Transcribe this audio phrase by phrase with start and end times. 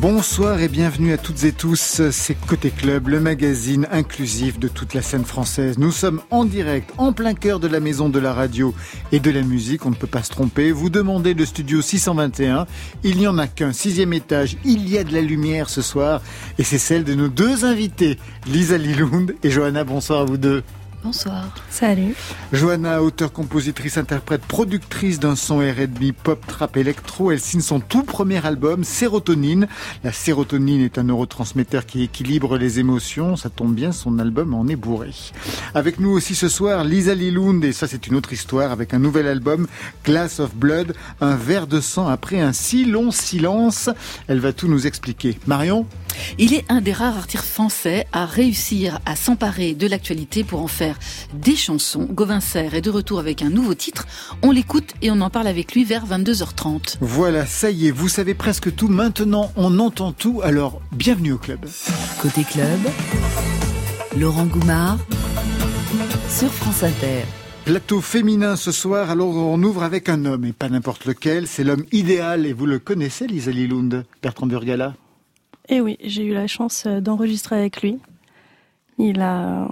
[0.00, 2.00] Bonsoir et bienvenue à toutes et tous.
[2.10, 5.76] C'est Côté Club, le magazine inclusif de toute la scène française.
[5.76, 8.74] Nous sommes en direct, en plein cœur de la maison de la radio
[9.12, 9.84] et de la musique.
[9.84, 10.72] On ne peut pas se tromper.
[10.72, 12.66] Vous demandez le studio 621.
[13.04, 14.56] Il n'y en a qu'un sixième étage.
[14.64, 16.22] Il y a de la lumière ce soir
[16.58, 19.84] et c'est celle de nos deux invités, Lisa Lilund et Johanna.
[19.84, 20.62] Bonsoir à vous deux.
[21.02, 21.54] Bonsoir.
[21.70, 22.14] Salut.
[22.52, 27.30] Johanna, auteure, compositrice, interprète, productrice d'un son R&B, pop, trap, électro.
[27.30, 29.66] Elle signe son tout premier album, Sérotonine.
[30.04, 33.36] La sérotonine est un neurotransmetteur qui équilibre les émotions.
[33.36, 35.14] Ça tombe bien, son album en est bourré.
[35.74, 38.98] Avec nous aussi ce soir, Lisa Lilund, et ça c'est une autre histoire, avec un
[38.98, 39.68] nouvel album,
[40.04, 43.88] Glass of Blood, un verre de sang après un si long silence.
[44.28, 45.38] Elle va tout nous expliquer.
[45.46, 45.86] Marion
[46.38, 50.68] Il est un des rares artistes français à réussir à s'emparer de l'actualité pour en
[50.68, 50.98] faire
[51.34, 52.08] des chansons.
[52.10, 54.06] Gauvin Serre est de retour avec un nouveau titre.
[54.42, 56.96] On l'écoute et on en parle avec lui vers 22h30.
[57.00, 58.88] Voilà, ça y est, vous savez presque tout.
[58.88, 60.40] Maintenant, on entend tout.
[60.42, 61.66] Alors, bienvenue au club.
[62.20, 62.80] Côté club,
[64.16, 64.98] Laurent Goumard
[66.28, 67.24] sur France Inter.
[67.64, 71.62] Plateau féminin ce soir, alors on ouvre avec un homme, et pas n'importe lequel, c'est
[71.62, 74.94] l'homme idéal, et vous le connaissez, Lisa Lilund, Bertrand Burgala?
[75.70, 77.98] Eh oui, j'ai eu la chance euh, d'enregistrer avec lui.
[78.98, 79.68] Il a,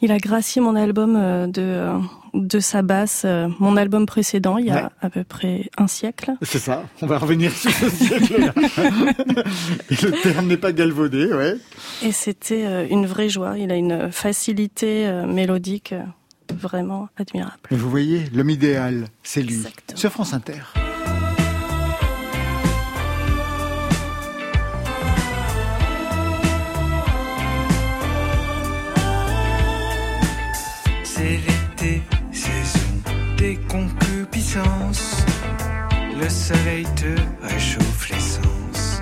[0.00, 1.98] il a gracié mon album euh, de, euh,
[2.34, 3.26] de sa basse,
[3.58, 4.88] mon album précédent, il y a Ouais.
[5.02, 6.32] à peu près un siècle.
[6.42, 8.52] C'est ça, on va revenir sur ce siècle-là.
[9.90, 11.56] et le terme n'est pas galvaudé, ouais.
[12.02, 13.58] Et c'était une vraie joie.
[13.58, 15.94] Il a une facilité mélodique
[16.54, 17.58] vraiment admirable.
[17.70, 19.98] Mais vous voyez, l'homme idéal, c'est lui, Exactement.
[19.98, 20.60] sur France Inter.
[31.22, 32.02] C'est l'été,
[32.32, 32.94] saison
[33.38, 35.24] des concupiscences.
[36.20, 37.14] Le soleil te
[37.46, 39.00] réchauffe l'essence.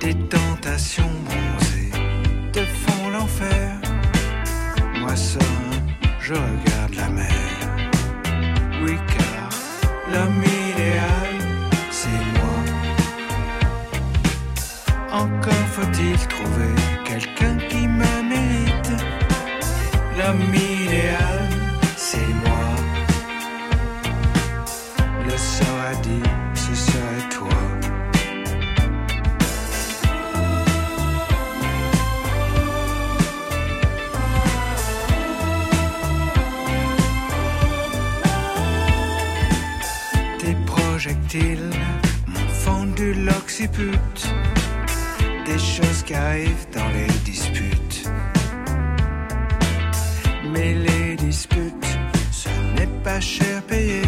[0.00, 1.90] Des tentations bronzées
[2.52, 3.80] te font l'enfer.
[5.00, 5.42] Moi seul,
[6.20, 7.58] je regarde la mer.
[8.84, 9.48] Oui, car
[10.12, 11.34] l'homme idéal,
[11.90, 12.58] c'est moi.
[15.10, 16.37] Encore faut-il trouver
[41.38, 41.70] projectiles
[42.26, 44.18] m'ont fendu l'occiput.
[45.46, 48.10] Des choses qui arrivent dans les disputes.
[50.52, 51.98] Mais les disputes,
[52.30, 54.02] ce n'est pas cher payé.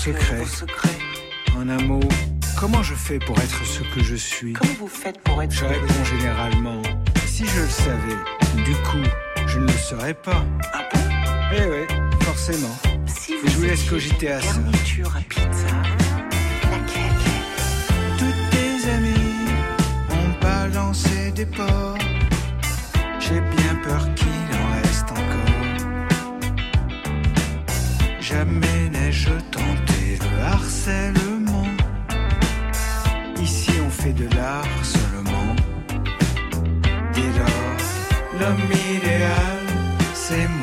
[0.00, 0.44] Secret.
[1.58, 2.00] En un mot,
[2.58, 4.54] comment je fais pour être ce que je suis?
[4.54, 6.80] Comment vous faites pour être Je réponds généralement,
[7.26, 8.16] si je le savais,
[8.64, 9.04] du coup,
[9.46, 10.42] je ne le saurais pas.
[10.72, 11.00] Ah bon
[11.52, 11.86] Eh oui,
[12.20, 12.74] forcément.
[13.06, 14.46] Si je vous laisse cogiter à ça.
[14.54, 15.76] Garniture à pizza.
[16.70, 17.20] Laquelle?
[18.16, 19.36] Tous tes amis
[20.10, 21.98] ont balancé des porcs.
[23.18, 25.50] J'ai bien peur qu'il en reste encore.
[28.20, 29.89] Jamais n'ai-je tenté
[30.50, 31.68] harcèlement.
[33.40, 35.54] Ici on fait de l'art seulement.
[37.14, 37.82] Dès lors,
[38.38, 39.62] l'homme idéal,
[40.14, 40.59] c'est moi.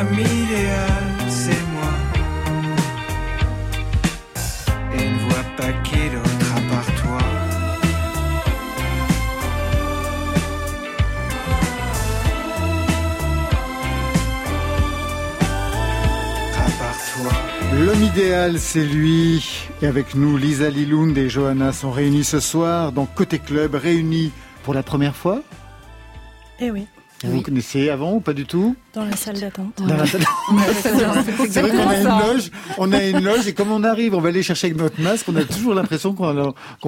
[0.00, 1.92] L'homme idéal, c'est moi.
[4.94, 7.18] Et ne vois pas qui d'autre à part toi.
[16.56, 17.32] À part toi.
[17.84, 19.68] L'homme idéal, c'est lui.
[19.82, 24.32] Et avec nous, Lisa Lilund et Johanna sont réunis ce soir dans Côté Club, réunis
[24.62, 25.42] pour la première fois.
[26.58, 26.86] Eh oui,
[27.24, 28.76] Vous connaissiez avant ou pas du tout?
[28.94, 29.80] Dans la salle d'attente.
[31.48, 34.20] C'est vrai qu'on a une loge, on a une loge et comme on arrive, on
[34.20, 36.32] va aller chercher avec notre masque, on a toujours l'impression qu'on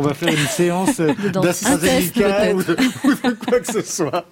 [0.02, 4.26] va- faire une séance d'AstraZeneca ou, de- ou de quoi que ce soit.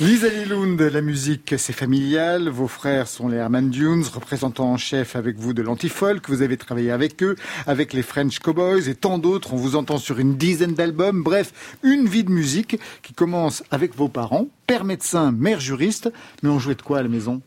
[0.00, 5.16] Lisa Lilund, la musique c'est familial, vos frères sont les Herman Dunes, représentants en chef
[5.16, 7.36] avec vous de l'anti-folk, vous avez travaillé avec eux,
[7.66, 11.52] avec les French Cowboys et tant d'autres, on vous entend sur une dizaine d'albums, bref,
[11.82, 16.10] une vie de musique qui commence avec vos parents, père médecin, mère juriste,
[16.42, 17.40] mais on jouait de quoi à la maison?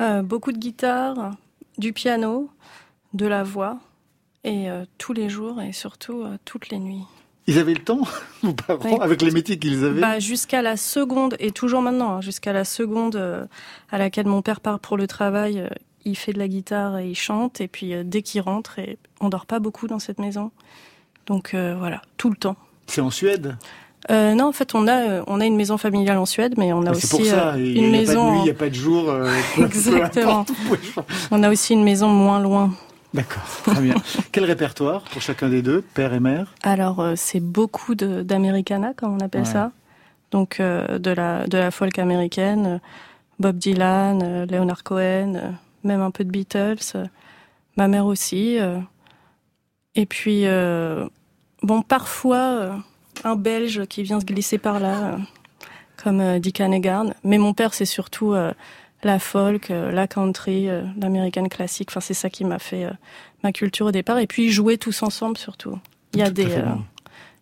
[0.00, 1.32] Euh, beaucoup de guitare,
[1.76, 2.50] du piano,
[3.14, 3.78] de la voix,
[4.44, 7.02] et euh, tous les jours et surtout euh, toutes les nuits.
[7.48, 8.02] Ils avaient le temps,
[8.42, 10.00] vos parents, avec les métiers qu'ils avaient?
[10.00, 13.48] Bah, jusqu'à la seconde, et toujours maintenant, hein, jusqu'à la seconde
[13.90, 15.68] à laquelle mon père part pour le travail,
[16.04, 19.28] il fait de la guitare et il chante, et puis dès qu'il rentre, et on
[19.28, 20.52] dort pas beaucoup dans cette maison.
[21.26, 22.56] Donc voilà, tout le temps.
[22.86, 23.56] C'est en Suède?
[24.10, 26.72] Euh, non, en fait, on a, euh, on a une maison familiale en Suède, mais
[26.72, 28.34] on a Ah, aussi pour ça, euh, il une n'y a maison.
[28.36, 29.10] il n'y a pas de jour.
[29.10, 30.46] euh, Exactement.
[31.30, 32.72] On a aussi une maison moins loin.
[33.12, 33.94] D'accord, très bien.
[34.32, 36.54] Quel répertoire pour chacun des deux, père et mère?
[36.62, 39.46] Alors, euh, c'est beaucoup d'americana, comme on appelle Ouais.
[39.46, 39.72] ça.
[40.30, 42.80] Donc, euh, de, la, de la folk américaine,
[43.38, 45.50] Bob Dylan, euh, Leonard Cohen, euh,
[45.84, 46.76] même un peu de Beatles.
[47.76, 48.58] ma mère aussi.
[49.94, 51.06] et puis, euh,
[51.62, 52.72] bon, parfois, euh,
[53.24, 55.16] un Belge qui vient se glisser par là, euh,
[56.02, 57.14] comme euh, Dick Hannegarn.
[57.24, 58.52] Mais mon père, c'est surtout euh,
[59.02, 61.88] la folk, euh, la country, euh, l'américaine classique.
[61.90, 62.90] Enfin, c'est ça qui m'a fait euh,
[63.42, 64.18] ma culture au départ.
[64.18, 65.78] Et puis, jouer tous ensemble, surtout.
[66.14, 66.46] Il y a Tout des...
[66.46, 66.82] fait bon.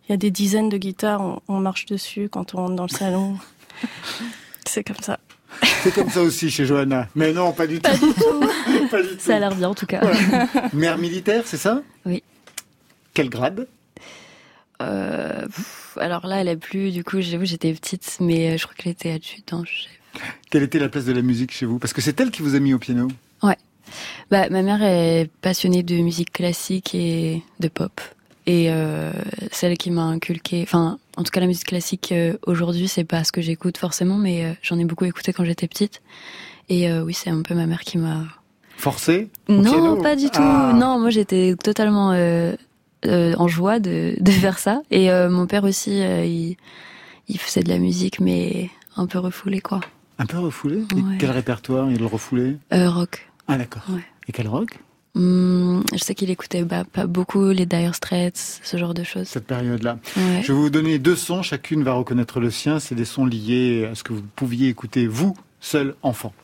[0.08, 2.84] il y a des dizaines de guitares, on, on marche dessus quand on rentre dans
[2.84, 3.36] le salon.
[4.66, 5.18] C'est comme ça.
[5.82, 7.08] C'est comme ça aussi chez Johanna.
[7.14, 7.90] Mais non, pas du tout.
[8.90, 9.14] Pas du tout.
[9.20, 10.00] Ça a l'air bien en tout cas.
[10.74, 11.82] Mère militaire, c'est ça?
[12.04, 12.22] Oui.
[13.14, 13.66] Quel grade?
[14.82, 16.92] Euh, pff, alors là, elle a plus.
[16.92, 19.64] Du coup, j'avoue, j'étais petite, mais euh, je crois qu'elle était adjudant.
[19.64, 21.78] je sais Quelle était la place de la musique chez vous?
[21.78, 23.08] Parce que c'est elle qui vous a mis au piano.
[24.30, 28.00] Bah, ma mère est passionnée de musique classique et de pop.
[28.46, 29.12] Et euh,
[29.50, 33.24] celle qui m'a inculqué, enfin, en tout cas la musique classique euh, aujourd'hui, c'est pas
[33.24, 36.00] ce que j'écoute forcément, mais euh, j'en ai beaucoup écouté quand j'étais petite.
[36.68, 38.24] Et oui, c'est un peu ma mère qui m'a.
[38.76, 39.96] Forcé Non, piano?
[40.02, 40.40] pas du tout.
[40.42, 40.72] Ah.
[40.74, 42.10] Non, moi j'étais totalement
[43.06, 44.82] euh, en joie de, de faire ça.
[44.90, 46.56] Et euh, mon père aussi, euh, il,
[47.28, 49.80] il faisait de la musique, mais un peu refoulé quoi.
[50.18, 50.78] Un peu refoulé?
[50.94, 51.16] Ouais.
[51.18, 51.90] Quel répertoire?
[51.90, 52.56] Il le refoulait?
[52.72, 53.28] Rock.
[53.48, 53.82] Ah d'accord.
[53.90, 54.02] Ouais.
[54.28, 54.78] Et quel rock?
[55.14, 59.28] Hum, je sais qu'il écoutait bah, pas beaucoup les Dire Straits, ce genre de choses.
[59.28, 59.98] Cette période-là.
[60.16, 60.42] Ouais.
[60.42, 62.80] Je vais vous donner deux sons, chacune va reconnaître le sien.
[62.80, 66.34] C'est des sons liés à ce que vous pouviez écouter, vous, seul enfant.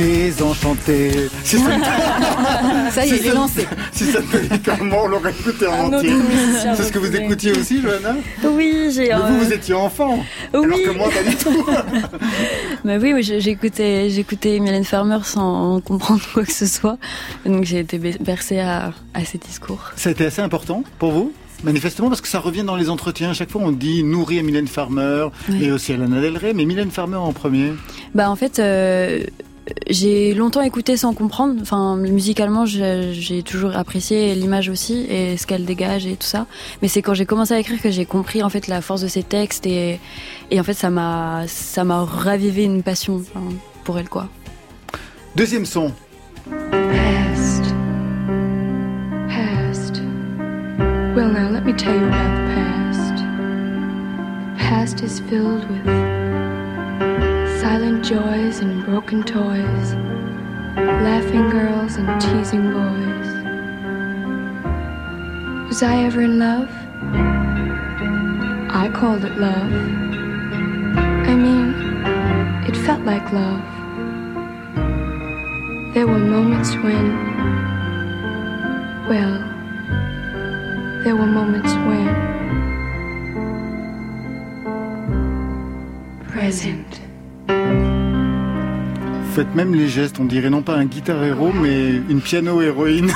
[0.00, 1.28] Désenchanté.
[1.44, 1.70] Si ça,
[2.90, 3.66] Ça y est, si il est lancé.
[3.92, 6.14] si ça te dit comment on l'aurait écouté en entier.
[6.74, 9.08] C'est ce que vous écoutiez aussi, Johanna Oui, j'ai.
[9.08, 10.24] Mais euh, vous, vous étiez enfant.
[10.54, 10.84] Alors oui.
[10.84, 11.66] que moi, pas du tout.
[12.84, 16.96] Bah oui, j'écoutais, j'écoutais Mylène Farmer sans comprendre quoi que ce soit.
[17.44, 19.92] Donc j'ai été be- bercée à, à ses discours.
[19.96, 23.30] Ça a été assez important pour vous Manifestement, parce que ça revient dans les entretiens.
[23.30, 25.64] À chaque fois, on dit nourrir Mylène Farmer Oui.
[25.66, 27.74] et aussi Alana Del Rey, mais Mylène Farmer en premier.
[28.14, 29.22] Bah en fait, euh,
[29.88, 31.56] j'ai longtemps écouté sans comprendre.
[31.60, 36.46] Enfin, musicalement, j'ai toujours apprécié l'image aussi et ce qu'elle dégage et tout ça.
[36.82, 39.08] Mais c'est quand j'ai commencé à écrire que j'ai compris en fait la force de
[39.08, 40.00] ses textes et,
[40.50, 43.44] et en fait ça m'a ça m'a ravivé une passion enfin,
[43.84, 44.28] pour elle quoi.
[45.36, 45.92] Deuxième son.
[46.50, 47.64] Past.
[49.28, 50.02] Past.
[51.14, 53.16] Well, now let me tell you about the past.
[54.56, 56.19] The past is filled with
[57.60, 59.94] silent joys and broken toys,
[61.04, 63.26] laughing girls and teasing boys.
[65.68, 66.70] Was I ever in love?
[68.72, 69.72] I called it love.
[71.28, 71.74] I mean,
[72.66, 73.62] it felt like love.
[75.92, 77.12] There were moments when,
[79.06, 79.38] well,
[81.04, 82.08] there were moments when.
[86.26, 87.09] Present.
[89.32, 93.10] Faites même les gestes, on dirait non pas un guitare héros, mais une piano héroïne.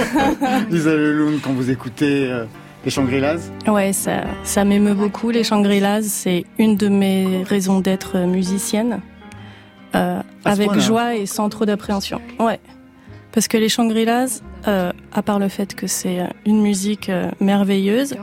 [0.70, 2.44] Lisa Leloun, quand vous écoutez euh,
[2.84, 5.30] les Shangri-Las Ouais, ça, ça m'émeut beaucoup.
[5.30, 9.00] Les Shangri-Las, c'est une de mes raisons d'être musicienne.
[9.94, 12.20] Euh, avec joie et sans trop d'appréhension.
[12.40, 12.58] Ouais.
[13.32, 18.14] Parce que les Shangri-Las, euh, à part le fait que c'est une musique euh, merveilleuse,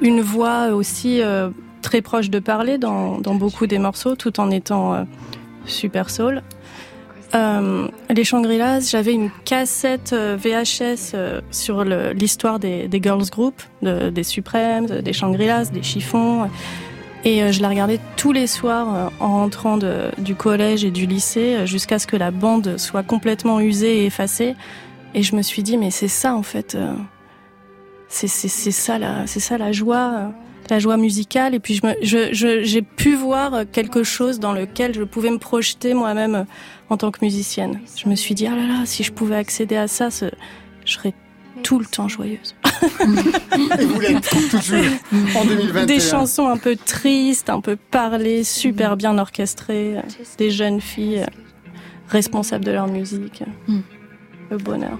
[0.00, 1.50] une voix aussi euh,
[1.82, 5.02] très proche de parler dans, beaucoup des morceaux, tout en étant euh,
[5.66, 6.42] super soul.
[7.34, 11.14] Euh, les Shangri-Las, j'avais une cassette euh, VHS
[11.50, 16.48] sur l'histoire des, girls group, de- des Supremes, des Shangri-Las, des chiffons.
[17.24, 19.78] Et je la regardais tous les soirs en rentrant
[20.18, 24.56] du collège et du lycée jusqu'à ce que la bande soit complètement usée et effacée.
[25.14, 26.76] Et je me suis dit, mais c'est ça en fait.
[28.08, 30.32] c'est ça, ça la joie.
[30.70, 34.52] La joie musicale et puis je me- je- je- j'ai pu voir quelque chose dans
[34.52, 36.46] lequel je pouvais me projeter moi-même
[36.88, 37.80] en tant que musicienne.
[38.02, 40.26] Je me suis dit ah là là si je pouvais accéder à ça, ce-
[40.84, 41.14] je serais
[41.62, 42.54] tout le temps joyeuse.
[43.80, 44.78] Et vous l'êtes toujours
[45.36, 45.86] en 2021.
[45.86, 49.96] Des chansons un peu tristes, un peu parlées, super bien orchestrées,
[50.38, 51.24] des jeunes filles
[52.08, 53.42] responsables de leur musique.
[53.68, 53.78] Mm.
[54.52, 54.98] Le bonheur.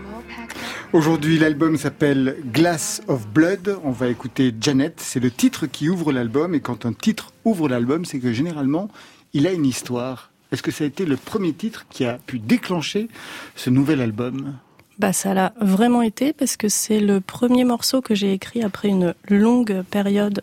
[0.94, 3.78] Aujourd'hui, l'album s'appelle Glass of Blood.
[3.84, 4.94] On va écouter Janet.
[4.98, 6.54] C'est le titre qui ouvre l'album.
[6.54, 8.88] Et quand un titre ouvre l'album, c'est que généralement,
[9.34, 10.30] il a une histoire.
[10.52, 13.08] Est-ce que ça a été le premier titre qui a pu déclencher
[13.54, 14.54] ce nouvel album?
[14.98, 18.88] Bah ça l'a vraiment été parce que c'est le premier morceau que j'ai écrit après
[18.88, 20.42] une longue période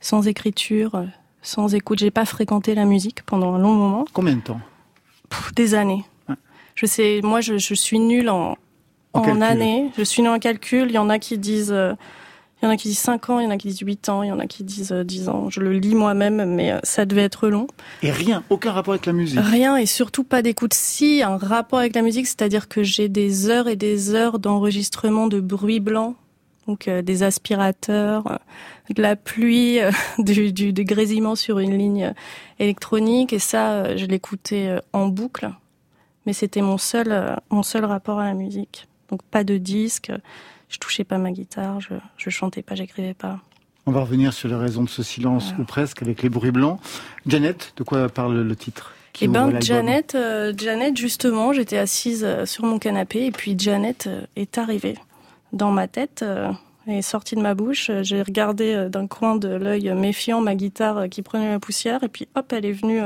[0.00, 1.04] sans écriture,
[1.40, 2.00] sans écoute.
[2.00, 4.60] J'ai pas fréquenté la musique pendant un long moment, Combien de temps?
[5.28, 6.04] Pff, des années.
[6.80, 8.56] Je sais, moi je, je suis nulle en,
[9.12, 9.90] En en, années.
[9.98, 10.86] Je suis nulle en calcul.
[10.88, 11.92] Il y en a qui disent, euh,
[12.62, 14.08] il y en a qui disent 5 ans, il y en a qui disent 8
[14.08, 15.50] ans, il y en a qui disent euh, 10 ans.
[15.50, 17.66] Je le lis moi-même, mais euh, ça devait être long.
[18.02, 19.38] Et rien, aucun rapport avec la musique.
[19.38, 20.72] Rien et surtout pas d'écoute.
[20.72, 25.26] Si, un rapport avec la musique, c'est-à-dire que j'ai des heures et des heures d'enregistrement
[25.26, 26.16] de bruit blanc,
[26.70, 28.36] donc euh, des aspirateurs, euh,
[28.94, 32.14] de la pluie, euh, du, du, du grésillement sur une ligne
[32.58, 35.50] électronique, et ça, je l'écoutais en boucle.
[36.30, 38.86] Mais c'était mon seul, euh, mon seul rapport à la musique.
[39.08, 40.12] Donc pas de disque,
[40.68, 43.40] je touchais pas ma guitare, je, je chantais pas, j'écrivais pas.
[43.84, 45.62] On va revenir sur les raisons de ce silence, Voilà.
[45.62, 46.78] ou presque, avec les bruits blancs.
[47.26, 52.46] Janet, de quoi parle le titre Eh ben, Janet, euh, Janet, justement, j'étais assise euh,
[52.46, 54.96] sur mon canapé et puis Janet est arrivée
[55.52, 56.52] dans ma tête, euh,
[56.86, 57.90] est sortie de ma bouche.
[58.02, 62.28] J'ai regardé d'un coin de l'œil méfiant ma guitare qui prenait la poussière et puis
[62.36, 63.00] hop, elle est venue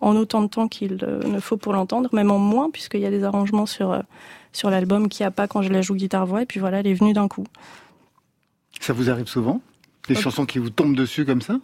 [0.00, 3.06] en autant de temps qu'il euh, ne faut pour l'entendre, même en moins puisqu'il y
[3.06, 4.00] a des arrangements sur euh,
[4.52, 6.80] sur l'album qu'il n'y a pas quand je la joue guitare voix et puis voilà,
[6.80, 7.46] elle est venue d'un coup.
[8.80, 9.60] Ça vous arrive souvent
[10.08, 11.58] Des chansons qui vous tombent dessus comme ça?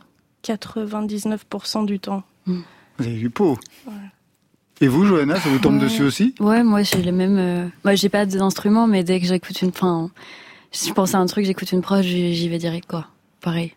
[0.44, 2.22] 99% du temps.
[2.46, 2.62] Vous
[3.00, 3.58] avez du pot.
[4.80, 5.80] Et vous, Johanna, ça vous tombe Ouais.
[5.80, 6.34] dessus aussi?
[6.38, 7.38] Ouais, moi j'ai les mêmes.
[7.38, 9.70] euh, Moi j'ai pas d'instrument, mais dès que j'écoute une.
[9.70, 10.10] Enfin,
[10.70, 13.06] si je pense à un truc, j'écoute une prod, j'y j'y vais direct quoi.
[13.40, 13.72] Pareil.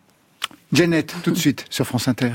[0.72, 2.34] Janet, tout de suite, sur France Inter.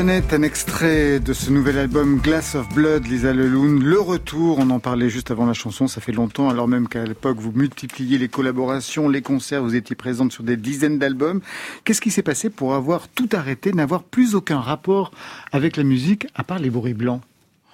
[0.00, 3.84] Janet, un extrait de ce nouvel album Glass of Blood, Lisa Leloun.
[3.84, 7.04] Le retour, on en parlait juste avant la chanson, ça fait longtemps, alors même qu'à
[7.04, 11.42] l'époque vous multipliez les collaborations, les concerts, vous étiez présente sur des dizaines d'albums.
[11.84, 15.10] Qu'est-ce qui s'est passé pour avoir tout arrêté, n'avoir plus aucun rapport
[15.52, 17.20] avec la musique, à part les bruits blancs?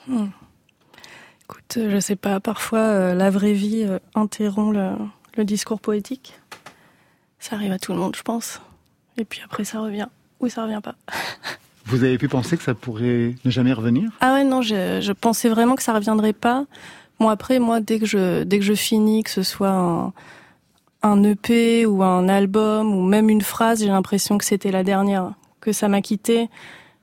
[0.09, 0.27] Hmm.
[1.45, 4.95] Écoute, euh, je sais pas, parfois euh, la vraie vie euh, interrompt le,
[5.37, 6.41] le discours poétique.
[7.39, 8.61] Ça arrive à tout le monde, je pense.
[9.17, 10.09] Et puis après, ça revient.
[10.41, 10.97] Ou ça revient pas.
[11.87, 14.11] Vous avez pu penser que ça pourrait ne jamais revenir?
[14.21, 16.65] Ah ouais, non, je, pensais vraiment que ça reviendrait pas.
[17.21, 20.13] Bon, après, moi, dès que je, dès que je finis, que ce soit
[21.03, 25.33] un, EP ou un album ou même une phrase, j'ai l'impression que c'était la dernière,
[25.61, 26.49] que ça m'a quitté.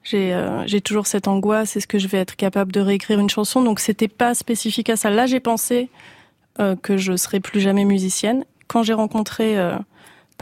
[0.04, 3.64] J'ai euh, toujours cette angoisse, est-ce que je vais être capable de réécrire une chanson?
[3.64, 5.10] Donc c'était pas spécifique à ça.
[5.10, 5.90] Là, j'ai pensé
[6.60, 8.44] euh, que je serais plus jamais musicienne.
[8.68, 9.78] Quand j'ai rencontré euh,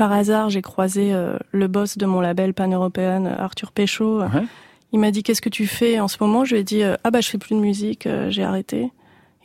[0.02, 4.22] par hasard, j'ai croisé euh, le boss de mon label pan-européen, Arthur Péchaud.
[4.22, 4.46] Ouais.
[4.94, 6.44] Il m'a dit qu'est-ce que tu fais en ce moment?
[6.44, 8.90] Je lui ai dit euh, ah bah je fais plus de musique, euh, j'ai arrêté.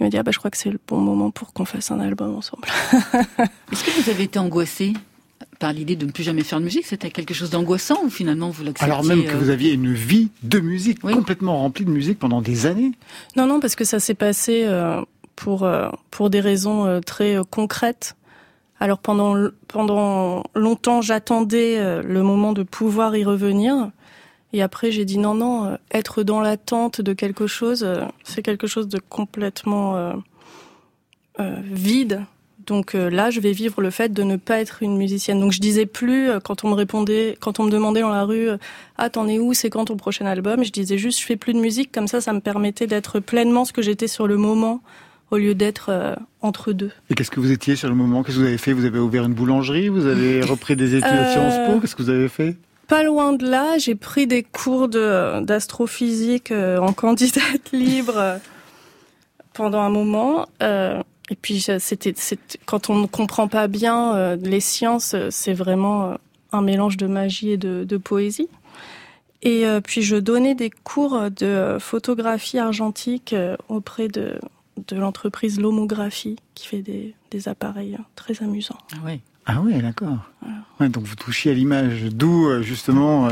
[0.00, 1.90] Il m'a dit ah bah je crois que c'est le bon moment pour qu'on fasse
[1.90, 2.66] un album ensemble.
[3.70, 4.94] Est-ce que vous avez été angoissé
[5.58, 6.86] par l'idée de ne plus jamais faire de musique?
[6.86, 9.92] C'était quelque chose d'angoissant ou finalement vous l'acceptiez Alors même que euh, vous aviez une
[9.92, 11.12] vie de musique, Oui.
[11.12, 12.92] complètement remplie de musique pendant des années.
[13.36, 15.02] Non, non, parce que ça s'est passé euh,
[15.34, 18.16] pour, euh, pour des raisons euh, très euh, concrètes.
[18.78, 23.90] Alors pendant, pendant longtemps, j'attendais euh, le moment de pouvoir y revenir.
[24.52, 28.42] Et après, j'ai dit non, non, euh, être dans l'attente de quelque chose, euh, c'est
[28.42, 32.22] quelque chose de complètement euh, vide.
[32.66, 35.38] Donc là, je vais vivre le fait de ne pas être une musicienne.
[35.38, 38.48] Donc je disais plus quand on me répondait, quand on me demandait dans la rue,
[38.98, 41.52] ah t'en es où, c'est quand ton prochain album Je disais juste, je fais plus
[41.52, 41.92] de musique.
[41.92, 44.80] Comme ça, ça me permettait d'être pleinement ce que j'étais sur le moment,
[45.30, 46.90] au lieu d'être euh, entre deux.
[47.10, 48.22] Et qu'est-ce que vous étiez sur le moment?
[48.22, 48.72] Qu'est-ce que vous avez fait?
[48.72, 49.88] Vous avez ouvert une boulangerie?
[49.88, 51.80] Vous avez repris des études à Euh, Sciences Po?
[51.80, 52.56] Qu'est-ce que vous avez fait?
[52.88, 58.38] Pas loin de là, j'ai pris des cours d'astrophysique euh, en candidate libre
[59.54, 60.46] pendant un moment.
[60.62, 62.14] euh, et puis c'était
[62.66, 66.14] quand on ne comprend pas bien euh, les sciences, c'est vraiment
[66.52, 68.48] un mélange de magie et de, de poésie.
[69.42, 73.34] Et euh, puis je donnais des cours de photographie argentique
[73.68, 74.38] auprès de
[74.76, 77.14] de l'entreprise Lomographie qui fait des,
[77.48, 78.78] appareils euh, très amusants.
[78.94, 79.12] Ah.
[79.46, 80.18] Ah oui, d'accord.
[80.78, 83.30] Ouais, donc vous touchiez à l'image, d'où euh, justement euh,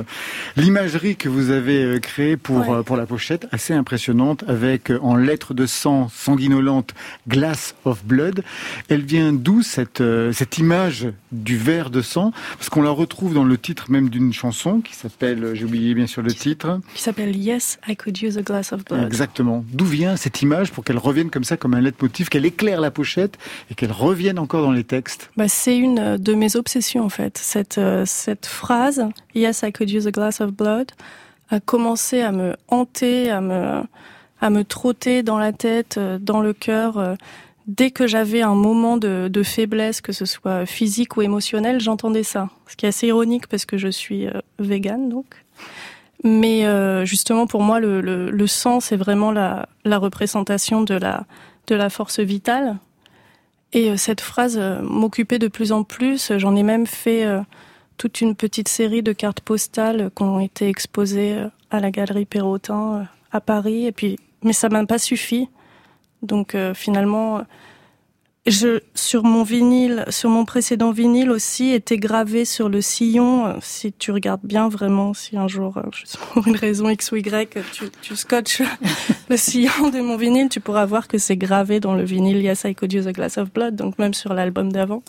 [0.57, 2.70] l'imagerie que vous avez euh, créée pour Ouais.
[2.70, 6.94] euh, pour la pochette, assez impressionnante, avec euh, en lettres de sang sanguinolentes
[7.29, 8.42] Glass of Blood.
[8.88, 12.33] Elle vient d'où cette cette image du verre de sang?
[12.57, 16.07] Parce qu'on la retrouve dans le titre même d'une chanson qui s'appelle, j'ai oublié bien
[16.07, 16.81] sûr le titre.
[16.94, 19.05] Qui s'appelle Yes, I could use a glass of blood.
[19.05, 19.64] Exactement.
[19.72, 22.90] D'où vient cette image pour qu'elle revienne comme ça, comme un leitmotiv, qu'elle éclaire la
[22.90, 23.37] pochette
[23.70, 25.31] et qu'elle revienne encore dans les textes?
[25.37, 27.38] Bah, c'est une euh, de mes obsessions en fait.
[27.38, 30.93] Cette, euh, cette phrase, Yes, I could use a glass of blood,
[31.51, 33.83] a commencé à me hanter, à me,
[34.40, 37.17] à me trotter dans la tête, euh, dans le cœur.
[37.67, 42.23] Dès que j'avais un moment de, de faiblesse, que ce soit physique ou émotionnel, j'entendais
[42.23, 42.51] ça.
[42.69, 44.27] Ce qui est assez ironique parce que je suis
[44.59, 45.27] végane donc.
[46.23, 46.67] Mais
[47.07, 51.25] justement pour moi, le, le, le sang, c'est vraiment la, la représentation de la,
[51.69, 52.77] de la force vitale.
[53.72, 56.33] Et euh, cette phrase euh, m'occupait de plus en plus.
[56.37, 57.40] J'en ai même fait euh,
[57.96, 61.37] toute une petite série de cartes postales qui ont été exposées
[61.70, 63.87] à la galerie Perrotin à Paris.
[63.87, 65.48] Et puis, mais ça m'a pas suffi.
[66.22, 67.44] Donc finalement,
[68.46, 73.57] je sur mon vinyle, sur mon précédent vinyle aussi, était gravé sur le sillon.
[73.62, 75.83] Si tu regardes bien vraiment, si un jour, euh,
[76.33, 78.62] pour une raison X ou Y, tu, tu scotches
[79.30, 82.64] le sillon de mon vinyle, tu pourras voir que c'est gravé dans le vinyle Yes,
[82.64, 85.02] I could use a glass of blood, donc même sur l'album d'avant.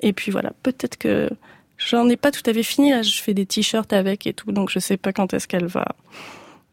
[0.00, 1.30] Et puis voilà, peut-être que
[1.78, 4.50] j'en ai pas tout à fait fini, là, je fais des t-shirts avec et tout,
[4.50, 5.86] donc je sais pas quand est-ce qu'elle va,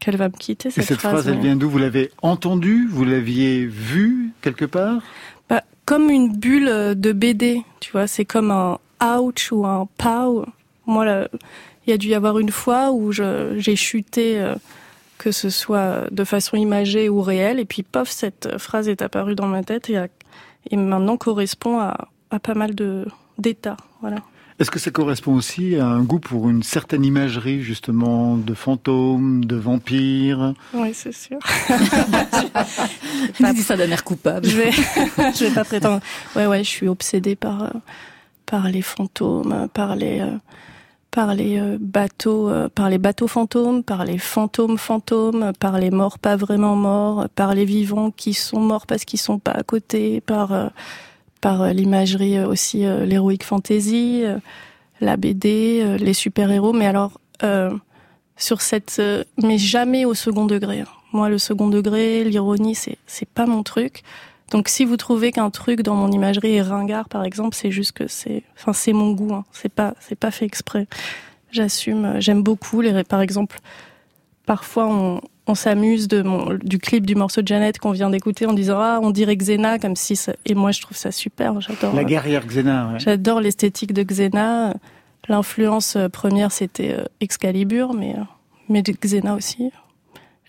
[0.00, 1.70] qu'elle va me quitter, Et cette, cette phrase, elle vient d'où?
[1.70, 2.86] Vous l'avez entendue?
[2.90, 5.02] Vous l'aviez vue quelque part?
[5.84, 10.46] Comme une bulle euh, de BD, tu vois, c'est comme un ouch ou un pow.
[10.86, 11.26] Moi,
[11.86, 14.54] il y a dû y avoir une fois où j'ai chuté, euh,
[15.18, 19.02] que ce soit de façon imagée ou réelle, et puis pof, cette euh, phrase est
[19.02, 19.98] apparue dans ma tête et,
[20.70, 22.74] et maintenant correspond à, à pas mal
[23.38, 23.76] d'états.
[24.00, 24.18] Voilà.
[24.60, 29.44] Est-ce que ça correspond aussi à un goût pour une certaine imagerie, justement, de fantômes,
[29.44, 30.54] de vampires?
[30.72, 31.38] Oui, c'est sûr.
[33.40, 34.46] Il dit ça d'un air coupable.
[34.46, 36.00] Je vais, je vais pas prétendre.
[36.36, 37.70] Ouais, ouais, je suis obsédée par euh,
[38.46, 40.36] par les fantômes, par les euh,
[41.10, 45.90] par les euh, bateaux, euh, par les bateaux fantômes, par les fantômes fantômes, par les
[45.90, 49.62] morts pas vraiment morts, par les vivants qui sont morts parce qu'ils sont pas à
[49.62, 50.68] côté, par euh,
[51.44, 54.24] par euh, l'imagerie euh, aussi euh, l'héroïque fantasy,
[55.02, 56.72] la BD, les super héros.
[56.72, 57.20] Mais alors.
[58.36, 59.00] sur cette,
[59.40, 60.80] mais jamais au second degré.
[60.80, 60.86] hein.
[61.12, 64.02] Moi, le second degré, l'ironie, c'est c'est pas mon truc.
[64.50, 67.92] Donc, si vous trouvez qu'un truc dans mon imagerie est ringard, par exemple, c'est juste
[67.92, 69.34] que c'est, enfin, c'est mon goût.
[69.34, 69.44] Hein.
[69.52, 70.86] C'est pas, c'est pas fait exprès.
[71.52, 72.14] J'assume.
[72.20, 73.60] J'aime beaucoup les, par exemple,
[74.46, 78.46] parfois on, on s'amuse de mon, du clip du morceau de Janet qu'on vient d'écouter
[78.46, 80.32] en disant ah on dirait Xena comme si ça...
[80.46, 81.60] et moi je trouve ça super.
[81.60, 81.94] J'adore.
[81.94, 82.98] La guerrière Xena, ouais.
[82.98, 84.74] J'adore l'esthétique de Xena.
[85.28, 88.22] L'influence euh, première, c'était euh, Excalibur, mais, euh,
[88.68, 89.70] mais de Xena aussi.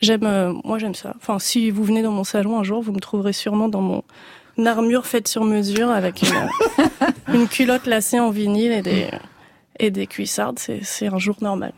[0.01, 1.13] J'aime, moi j'aime ça.
[1.17, 4.03] Enfin, si vous venez dans mon salon un jour, vous me trouverez sûrement dans mon
[4.65, 6.49] armure faite sur mesure avec une,
[7.34, 9.08] une culotte lacée en vinyle et des,
[9.79, 10.60] et des cuissardes.
[10.60, 11.71] C'est, c'est un jour normal.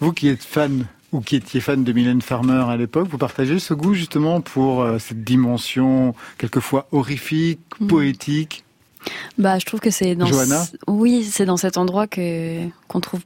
[0.00, 3.58] Vous qui êtes fan ou qui étiez fan de Mylène Farmer à l'époque, vous partagez
[3.58, 7.86] ce goût justement pour euh, cette dimension quelquefois horrifique, Mm.
[7.86, 8.64] poétique?
[9.38, 10.26] Bah, je trouve que c'est dans.
[10.26, 10.64] Johanna?
[10.64, 13.20] ce- Oui, c'est dans cet endroit que qu'on trouve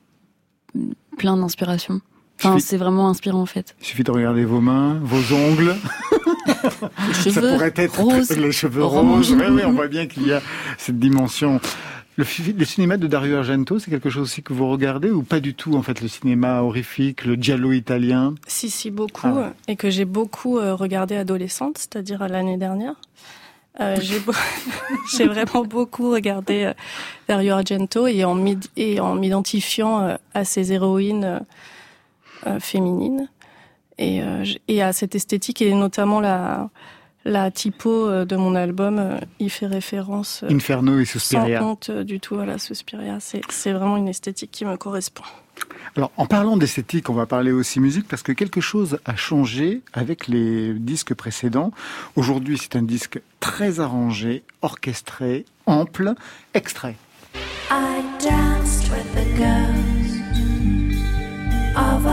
[1.17, 2.01] plein d'inspiration.
[2.41, 3.75] Enfin, c'est vraiment inspirant en fait.
[3.81, 5.75] Il suffit de regarder vos mains, vos ongles.
[7.13, 9.31] Ça pourrait être cheveux Orange.
[9.31, 9.33] roses.
[9.33, 10.41] Oui, oui, on voit bien qu'il y a
[10.79, 11.61] cette dimension.
[12.19, 15.55] Le, cinéma de Dario Argento, c'est quelque chose aussi que vous regardez ou pas du
[15.55, 18.35] tout en fait le cinéma horrifique, le giallo italien?
[18.49, 19.21] Si, si, beaucoup.
[19.29, 22.95] Ah euh, Et que j'ai beaucoup euh, regardé adolescente, c'est-à-dire à l'année dernière.
[23.79, 24.33] Euh, j'ai beau-
[25.17, 26.73] j'ai vraiment beaucoup regardé euh,
[27.29, 31.39] Dario Argento et en m'id- et en m'identifiant euh, à ces héroïnes euh,
[32.49, 33.29] euh, féminines
[34.01, 36.69] euh, et à cette esthétique et notamment la
[37.25, 41.63] la typo euh, de mon album euh, y fait référence euh, Inferno et sans Suspiria.
[41.65, 43.19] honte euh, du tout à la Suspiria.
[43.21, 45.25] C'est vraiment une esthétique qui me correspond.
[45.97, 49.83] Alors, en parlant d'esthétique, on va parler aussi musique parce que quelque chose a changé
[49.93, 51.73] avec les disques précédents.
[52.15, 56.15] Aujourd'hui, c'est un disque très arrangé, orchestré, ample,
[56.55, 56.97] extrait.
[57.71, 60.23] I danced with the ghost
[61.77, 62.07] of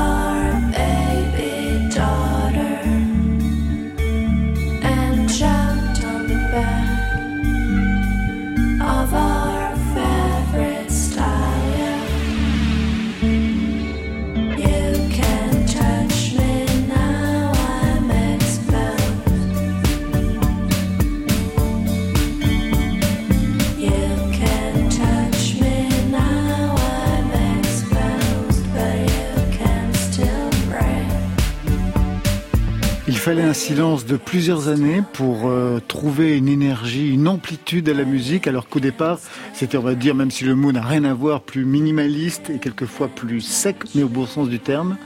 [33.08, 37.94] Il fallait un silence de plusieurs années pour euh, trouver une énergie, une amplitude à
[37.94, 39.20] la musique, alors qu'au départ,
[39.54, 42.58] c'était, on va dire, même si le mot n'a rien à voir, plus minimaliste et
[42.58, 44.98] quelquefois plus sec, mais au bon sens du terme.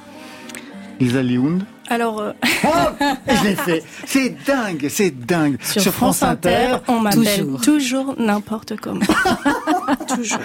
[1.02, 1.64] Lisa Liound.
[1.90, 2.32] Alors, euh,
[3.28, 3.84] Et je l'ai fait.
[4.06, 5.58] C'est dingue, c'est dingue.
[5.62, 9.00] sur, France Inter, on m'appelle toujours n'importe comment.
[10.16, 10.40] toujours.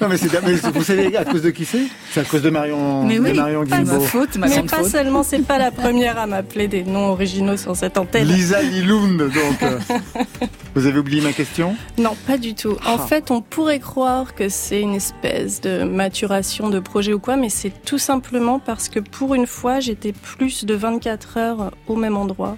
[0.00, 0.28] Non, mais c'est
[0.70, 1.84] vous savez à cause de qui c'est?
[2.12, 4.78] C'est à cause de Marion, Mais de oui, Marion pas ma faute, ma Mais pas
[4.78, 4.88] faute.
[4.88, 8.28] seulement, c'est pas la première à m'appeler des noms originaux sur cette antenne.
[8.28, 9.64] Lisa Lilound, donc.
[10.74, 11.74] vous avez oublié ma question?
[11.98, 12.76] Non, pas du tout.
[12.86, 12.98] En Ah.
[12.98, 17.48] fait, on pourrait croire que c'est une espèce de maturation de projet ou quoi, mais
[17.48, 22.16] c'est tout simplement parce que pour une fois, j'étais plus de 24 heures au même
[22.16, 22.56] endroit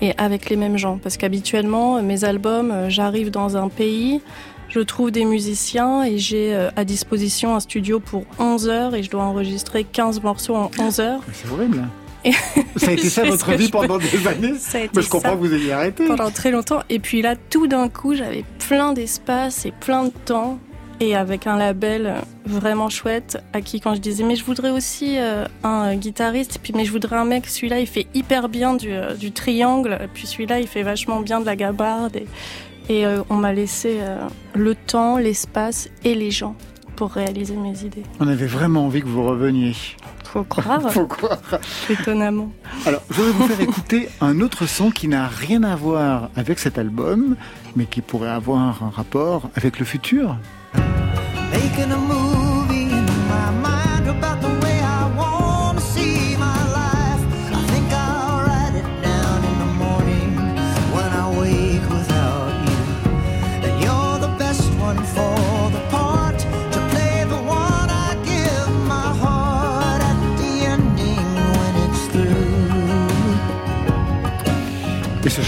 [0.00, 0.98] et avec les mêmes gens.
[0.98, 4.20] Parce qu'habituellement, mes albums, euh, j'arrive dans un pays,
[4.68, 9.02] je trouve des musiciens et j'ai euh, à disposition un studio pour 11 heures et
[9.02, 11.20] je dois enregistrer 15 morceaux en 11 heures.
[11.32, 11.84] C'est horrible.
[12.76, 13.78] Ça a été ça votre vie peux.
[13.78, 16.06] pendant des années Ça a été Mais je comprends ça que vous ayez arrêté.
[16.06, 16.80] pendant très longtemps.
[16.90, 20.58] Et puis là, tout d'un coup, j'avais plein d'espace et plein de temps.
[21.00, 24.70] Et avec un label euh, vraiment chouette, à qui quand je disais mais je voudrais
[24.70, 28.48] aussi euh, un euh, guitariste, puis mais je voudrais un mec, celui-là il fait hyper
[28.48, 32.16] bien du, euh, du triangle, puis celui-là il fait vachement bien de la gabarde.
[32.16, 32.26] Et,
[32.88, 33.98] et, euh, on m'a laissé
[34.54, 36.54] le temps, l'espace et les gens
[36.96, 38.02] pour réaliser mes idées.
[38.20, 39.74] On avait vraiment envie que vous reveniez.
[40.24, 41.38] Faut croire, Faut croire.
[41.88, 42.50] étonnamment.
[42.86, 46.58] Alors, je vais vous faire écouter un autre son qui n'a rien à voir avec
[46.58, 47.36] cet album,
[47.76, 50.36] mais qui pourrait avoir un rapport avec le futur.
[51.52, 52.23] Making a movie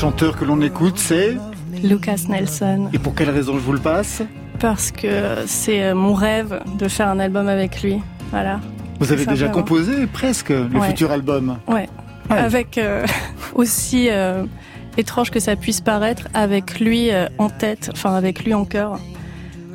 [0.07, 1.37] chanteur que l'on écoute, c'est...
[1.83, 2.89] Lucas Nelson.
[2.93, 4.23] Et pour quelle raison je vous le passe
[4.61, 7.97] Parce que c'est euh, mon rêve de faire un album avec lui.
[8.31, 8.61] Voilà.
[9.01, 10.87] Vous avez déjà composé presque le Ouais.
[10.91, 11.59] futur album.
[11.67, 11.89] Ouais.
[12.31, 12.37] Ouais.
[12.39, 13.05] Avec euh,
[13.57, 14.45] aussi euh,
[14.97, 19.01] étrange que ça puisse paraître, avec lui euh, en tête, enfin avec lui en cœur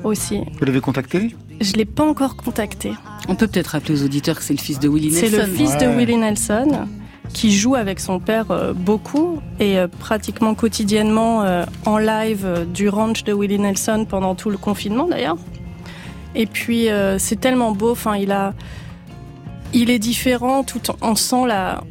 [0.06, 0.40] aussi.
[0.60, 2.94] Vous l'avez contacté Je l'ai pas encore contacté.
[3.28, 5.38] On peut peut-être rappeler aux auditeurs que c'est le fils de Willie C'est Nelson.
[5.46, 5.88] le fils de.
[5.88, 6.88] Willie Nelson
[7.34, 12.90] qui joue avec son père euh, beaucoup et euh, pratiquement quotidiennement euh, en live du
[12.90, 15.38] ranch de Willie Nelson pendant tout le confinement d'ailleurs.
[16.34, 17.92] Et puis c'est tellement beau.
[17.92, 18.54] Enfin, il a,
[19.74, 20.64] il est différent.
[20.64, 21.84] Tout on sent la,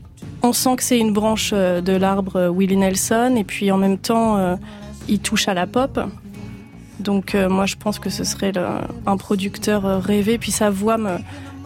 [0.42, 4.56] on sent que c'est une branche de l'arbre Willie Nelson et puis en même temps
[5.08, 6.00] il touche à la pop.
[7.00, 8.54] Donc moi je pense que ce serait
[9.04, 10.38] un producteur rêvé.
[10.38, 11.18] Puis sa voix me,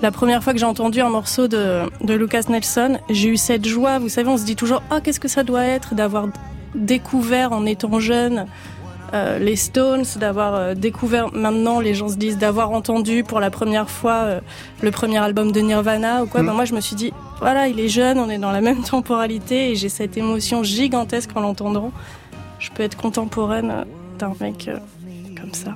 [0.02, 3.66] la première fois que j'ai entendu un morceau de, de Lucas Nelson, j'ai eu cette
[3.66, 3.98] joie.
[3.98, 6.26] Vous savez, on se dit toujours ah qu'est-ce que ça doit être d'avoir
[6.74, 8.46] découvert en étant jeune
[9.12, 13.50] euh, les Stones, d'avoir euh, découvert maintenant les gens se disent d'avoir entendu pour la
[13.50, 14.40] première fois euh,
[14.82, 16.42] le premier album de Nirvana ou quoi.
[16.42, 16.46] Mm.
[16.46, 18.82] Ben moi je me suis dit voilà il est jeune, on est dans la même
[18.90, 21.92] temporalité et j'ai cette émotion gigantesque en l'entendant.
[22.58, 23.84] Je peux être contemporaine euh,
[24.18, 24.78] d'un mec euh,
[25.38, 25.74] comme ça.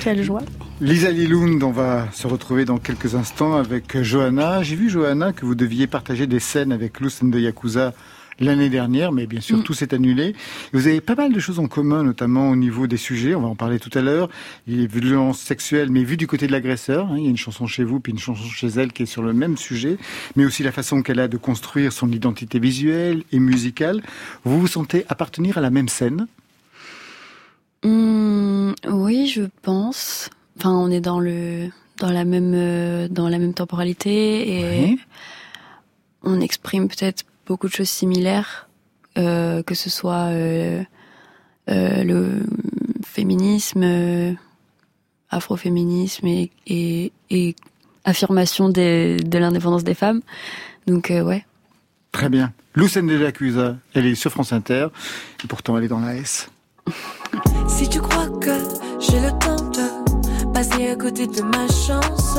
[0.00, 0.40] Quelle joie.
[0.80, 4.62] Lisa Lilund, on va se retrouver dans quelques instants avec Johanna.
[4.62, 7.92] J'ai vu, Johanna, que vous deviez partager des scènes avec Lucen de Yakuza
[8.38, 9.62] l'année dernière, mais bien sûr, Mm.
[9.64, 10.28] tout s'est annulé.
[10.28, 10.34] Et
[10.72, 13.34] vous avez pas mal de choses en commun, notamment au niveau des sujets.
[13.34, 14.30] On va en parler tout à l'heure.
[14.66, 17.08] Il y a violences sexuelles, mais vu du côté de l'agresseur.
[17.10, 17.16] hein.
[17.18, 19.22] il y a une chanson chez vous, puis une chanson chez elle qui est sur
[19.22, 19.98] le même sujet,
[20.36, 24.02] mais aussi la façon qu'elle a de construire son identité visuelle et musicale.
[24.44, 26.26] Vous vous sentez appartenir à la même scène
[27.84, 30.28] Hum, oui, je pense.
[30.58, 34.96] Enfin, on est dans le dans la même euh, dans la même temporalité et Ouais.
[36.22, 38.68] on exprime peut-être beaucoup de choses similaires,
[39.18, 40.82] euh, que ce soit euh,
[41.70, 42.42] euh, le
[43.04, 44.36] féminisme,
[45.30, 47.56] afroféminisme et, et, et
[48.04, 50.20] affirmation des, de l'indépendance des femmes.
[50.86, 51.44] Donc ouais.
[52.12, 52.52] Très bien.
[52.74, 54.88] Lucène de Yakuza, elle est sur France Inter,
[55.44, 56.48] et pourtant elle est dans la S.
[57.68, 58.50] Si tu crois que
[58.98, 62.36] j'ai le temps de passer à côté de ma chance,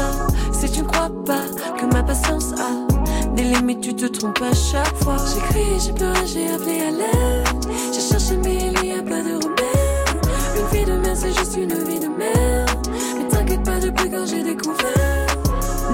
[0.51, 1.43] si tu ne crois pas
[1.77, 5.15] que ma patience a des limites, tu te trompes à chaque fois.
[5.33, 7.71] J'ai crié, j'ai pleuré, j'ai appelé à l'aide.
[7.93, 10.19] J'ai cherché, mais il n'y a pas de remède.
[10.57, 12.87] Une vie de merde, c'est juste une vie de merde.
[13.17, 15.27] Mais t'inquiète pas, depuis quand j'ai découvert?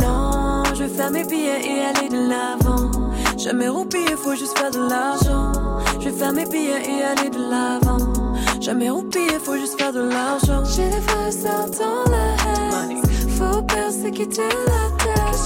[0.01, 2.91] Non, je vais faire mes billets et aller de l'avant.
[3.37, 5.51] Jamais roupiller, faut juste faire de l'argent.
[5.99, 8.26] Je vais faire mes billets et aller de l'avant.
[8.67, 10.62] Jamais roupiller, faut juste faire de l'argent.
[10.65, 12.36] J'ai des et sœurs dans la
[12.84, 13.01] haine.
[13.30, 15.39] Faut persécuter la tête.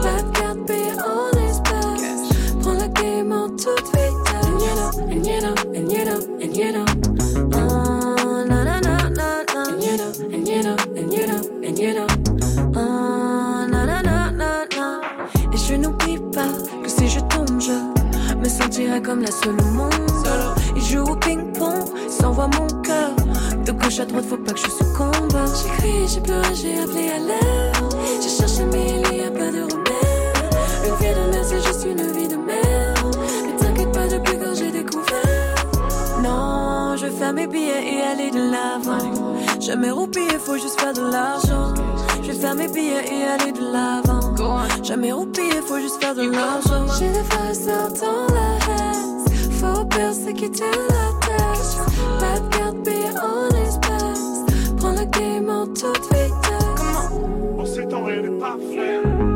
[0.00, 2.30] Pas de carte payée en espèces.
[2.62, 4.32] Prends la game en toute vitesse.
[4.46, 6.86] And you know, and you know, and you know, and you know.
[15.54, 16.48] Je n'oublie pas
[16.82, 17.72] que si je tombe, je
[18.36, 19.92] me sentirai comme la seule au monde.
[20.76, 23.10] Et joue au ping-pong, s'envoie mon cœur.
[23.64, 25.12] De gauche à droite, faut pas que je succombe.
[25.62, 27.94] J'ai crié, j'ai pleuré, j'ai appelé à l'aide.
[28.20, 30.32] J'ai cherché, mais il n'y a pas de remède.
[30.84, 33.16] Une vie de merde, c'est juste une vie de merde.
[33.46, 35.62] Mais t'inquiète pas, depuis quand j'ai découvert?
[36.22, 39.36] Non, je vais faire mes billets et aller de l'avant.
[39.60, 41.74] Jamais roupiller, faut juste faire de l'argent.
[42.22, 44.20] Je vais faire mes billets et aller de l'avant.
[44.82, 46.86] Jamais roupiller, faut juste faire de l'argent.
[46.98, 47.92] J'ai des frères et sœurs
[49.62, 49.78] dans la haine.
[49.78, 51.76] Faut persécuter la tête.
[52.20, 54.74] Pas de carte payée en espèces.
[54.76, 57.12] Prends la game en toute vitesse.
[57.58, 59.31] En ces temps, rien n'est parfait.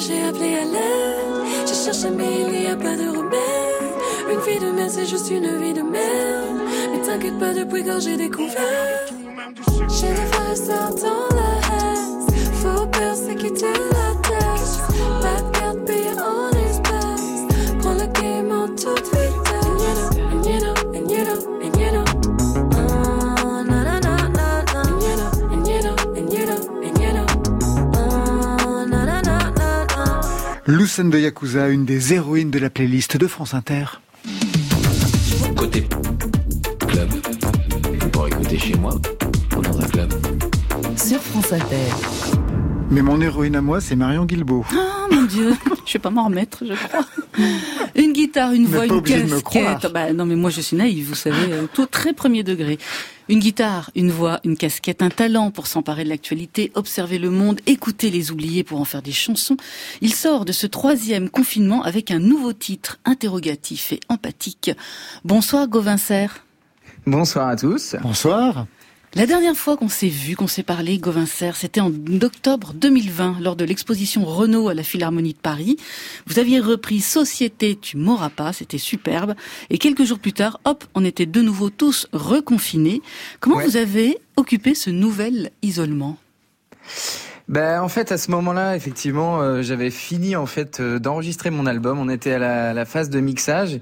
[0.00, 1.66] J'ai appelé à l'aide.
[1.66, 3.92] J'ai cherché, mais il n'y a pas de remède.
[4.32, 6.60] Une vie de merde, c'est juste une vie de merde.
[6.92, 9.06] Mais t'inquiète pas, depuis quand j'ai découvert?
[9.88, 10.54] J'ai des frères
[11.02, 12.26] dans la haine.
[12.54, 14.80] Faut persécuter la tête.
[15.20, 17.44] Pas de carte en espèces.
[17.80, 19.19] Prends la game en toute
[30.70, 33.86] Lucène de Yakuza, une des héroïnes de la playlist de France Inter.
[35.56, 35.84] Côté
[36.86, 37.10] club,
[38.12, 38.94] pour écouter chez moi
[39.56, 40.12] ou dans un club.
[40.96, 41.90] Sur France Inter.
[42.88, 44.64] Mais mon héroïne à moi, c'est Marion Guilbeault.
[44.72, 45.54] Oh mon Dieu,
[45.86, 47.04] je vais pas m'en remettre, je crois.
[47.94, 49.92] Une guitare, une voix, une casquette.
[49.92, 52.78] Bah, non, mais moi je suis naïve, vous savez, euh, tout très premier degré.
[53.28, 57.60] Une guitare, une voix, une casquette, un talent pour s'emparer de l'actualité, observer le monde,
[57.66, 59.56] écouter les oubliés pour en faire des chansons.
[60.00, 64.72] Il sort de ce troisième confinement avec un nouveau titre interrogatif et empathique.
[65.24, 66.44] Bonsoir Gauvin Serre.
[67.06, 67.96] Bonsoir à tous.
[68.02, 68.66] Bonsoir.
[69.16, 71.90] La dernière fois qu'on s'est vu, qu'on s'est parlé, Gauvin Serre, c'était en
[72.22, 75.76] octobre 2020, lors de l'exposition Renault à la Philharmonie de Paris.
[76.28, 79.34] Vous aviez repris Société, tu m'auras pas, c'était superbe.
[79.68, 83.02] Et quelques jours plus tard, hop, on était de nouveau tous reconfinés.
[83.40, 83.64] Comment Ouais.
[83.66, 86.16] vous avez occupé ce nouvel isolement?
[87.48, 91.66] Ben en fait à ce moment-là effectivement euh, j'avais fini en fait euh, d'enregistrer mon
[91.66, 91.98] album.
[91.98, 93.80] On était à la, la phase de mixage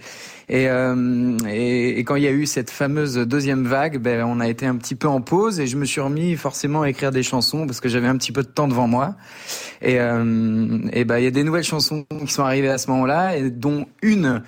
[0.49, 4.41] et, euh, et et quand il y a eu cette fameuse deuxième vague, ben on
[4.41, 7.11] a été un petit peu en pause et je me suis remis forcément à écrire
[7.11, 9.17] des chansons parce que j'avais un petit peu de temps devant moi.
[9.83, 10.15] Et euh,
[11.09, 13.87] ben il y a des nouvelles chansons qui sont arrivées à ce moment-là et dont
[14.03, 14.43] une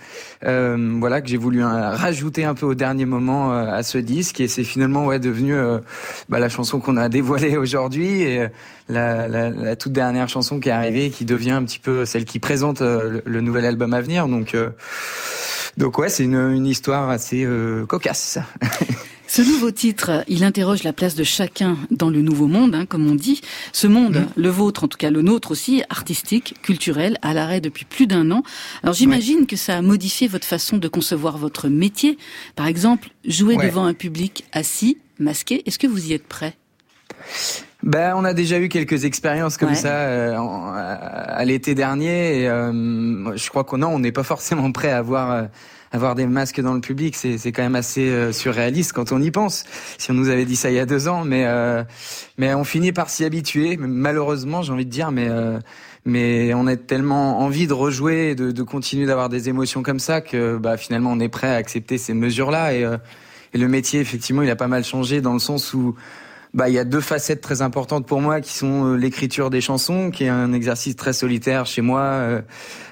[0.44, 3.98] euh, voilà que j'ai voulu euh, rajouter un peu au dernier moment euh, à ce
[3.98, 5.78] disque et c'est finalement ouais devenu euh,
[6.28, 8.48] bah, la chanson qu'on a dévoilée aujourd'hui et euh,
[8.88, 12.04] la, la, la toute dernière chanson qui est arrivée et qui devient un petit peu
[12.04, 14.70] celle qui présente le, nouvel album à venir donc euh,
[15.90, 18.38] donc ouais c'est une, une histoire assez euh, cocasse
[19.26, 23.08] Ce nouveau titre, il interroge la place de chacun dans le nouveau monde, hein, comme
[23.08, 23.40] on dit.
[23.72, 27.84] Ce monde, le vôtre, en tout cas le nôtre aussi, artistique, culturel, à l'arrêt depuis
[27.84, 28.42] plus d'un an.
[28.82, 32.18] Alors j'imagine que ça a modifié votre façon de concevoir votre métier.
[32.56, 33.66] Par exemple, jouer Ouais.
[33.66, 35.62] devant un public assis, masqué.
[35.64, 36.56] Est-ce que vous y êtes prêt?
[37.82, 39.74] Ben, on a déjà eu quelques expériences comme Ouais.
[39.74, 42.42] ça euh, à, l'été dernier.
[42.42, 45.42] Et, euh, je crois qu'on on n'est pas forcément prêt à avoir euh,
[45.92, 47.16] avoir des masques dans le public.
[47.16, 49.64] C'est c'est quand même assez euh, surréaliste quand on y pense.
[49.98, 51.82] Si on nous avait dit ça il y a deux ans, mais euh,
[52.38, 53.76] mais on finit par s'y habituer.
[53.76, 55.58] Malheureusement, j'ai envie de dire, mais euh,
[56.04, 60.20] mais on a tellement envie de rejouer, de, de continuer d'avoir des émotions comme ça
[60.20, 62.74] que bah finalement on est prêt à accepter ces mesures-là.
[62.74, 62.96] Et, euh,
[63.52, 65.96] et le métier, effectivement, il a pas mal changé dans le sens où
[66.52, 69.60] bah, il y a deux facettes très importantes pour moi qui sont euh, l'écriture des
[69.60, 72.42] chansons, qui est un exercice très solitaire chez moi, euh,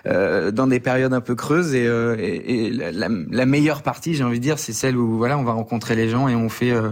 [0.07, 1.75] euh, dans des périodes un peu creuses.
[1.75, 5.37] Et, euh, et, et la, meilleure partie, j'ai envie de dire, c'est celle où voilà,
[5.39, 6.71] on va rencontrer les gens et on fait.
[6.73, 6.91] euh,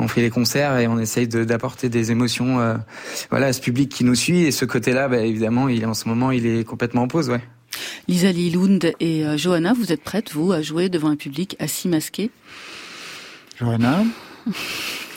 [0.00, 2.76] on fait les concerts et on essaye de- d'apporter des émotions euh,
[3.30, 4.42] voilà, à ce public qui nous suit.
[4.44, 7.28] Et ce côté-là, bah, évidemment, il, en ce moment, il est complètement en pause.
[7.30, 7.40] Ouais.
[8.06, 11.88] Lisa Lilund et euh, Johanna, vous êtes prêtes, vous, à jouer devant un public assis,
[11.88, 12.30] masqué?
[13.58, 14.04] Johanna?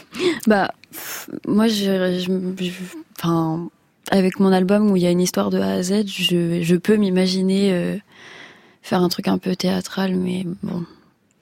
[0.48, 2.72] Bah, pff, moi, je, je- je-
[3.20, 3.70] enfin,
[4.10, 6.76] avec mon album où il y a une histoire de A à Z, je, je
[6.76, 7.98] peux m'imaginer euh,
[8.82, 10.84] faire un truc un peu théâtral, mais bon,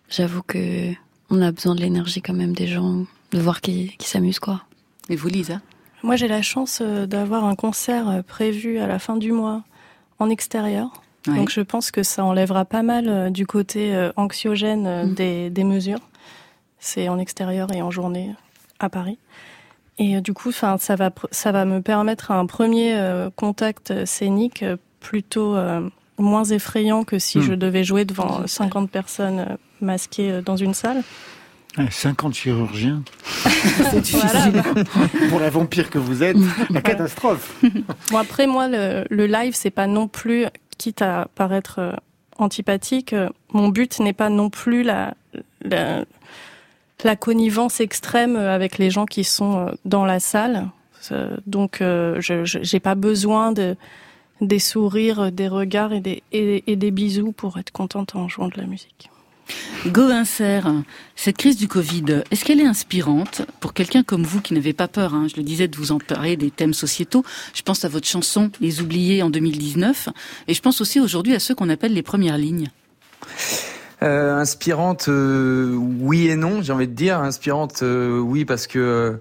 [0.10, 0.91] j'avoue que
[1.32, 4.62] on a besoin de l'énergie quand même des gens, de voir qui, qui s'amusent quoi.
[5.10, 5.62] Et vous, Lisa?
[6.04, 9.64] Moi, j'ai la chance euh, d'avoir un concert euh, prévu à la fin du mois
[10.20, 10.89] en extérieur.
[11.28, 11.36] Ouais.
[11.36, 15.14] Donc, je pense que ça enlèvera pas mal du côté anxiogène Mm.
[15.14, 16.00] des, des mesures.
[16.80, 18.32] C'est en extérieur et en journée
[18.80, 19.18] à Paris.
[19.98, 23.92] Et euh, du coup, enfin, ça va, ça va me permettre un premier euh, contact
[23.92, 24.64] euh, scénique
[25.02, 25.82] plutôt euh,
[26.18, 27.42] moins effrayant que si Mm.
[27.44, 31.04] je devais jouer devant Dans une euh, 50 personnes masquées dans une salle.
[31.78, 33.04] Ouais, 50 chirurgiens.
[33.92, 34.64] C'est difficile.
[35.30, 36.36] Pour la vampire que vous êtes,
[36.70, 37.56] la catastrophe.
[38.10, 40.46] Bon après moi le, le live c'est pas non plus
[40.78, 41.92] quitte à paraître euh,
[42.38, 43.14] antipathique
[43.54, 45.14] mon but n'est pas non plus la,
[45.62, 46.06] la
[47.04, 50.70] la connivence extrême euh, avec les gens qui sont euh, dans la salle
[51.12, 53.78] Euh, donc je j'ai pas besoin de
[54.41, 58.58] des sourires des regards et des et des bisous pour être contente en jouant de
[58.58, 59.10] la musique
[59.88, 60.72] Gauvin Serre,
[61.16, 64.88] cette crise du Covid, est-ce qu'elle est inspirante pour quelqu'un comme vous qui n'avez pas
[64.88, 67.24] peur hein, Je le disais de vous emparer des thèmes sociétaux.
[67.56, 70.10] Je pense à votre chanson Les Oubliés en 2019,
[70.47, 72.70] et je pense aussi aujourd'hui à ceux qu'on appelle les premières lignes.
[74.02, 77.20] Euh, inspirante, euh, oui et non, j'ai envie de dire.
[77.20, 79.14] Inspirante, euh, oui, parce que euh,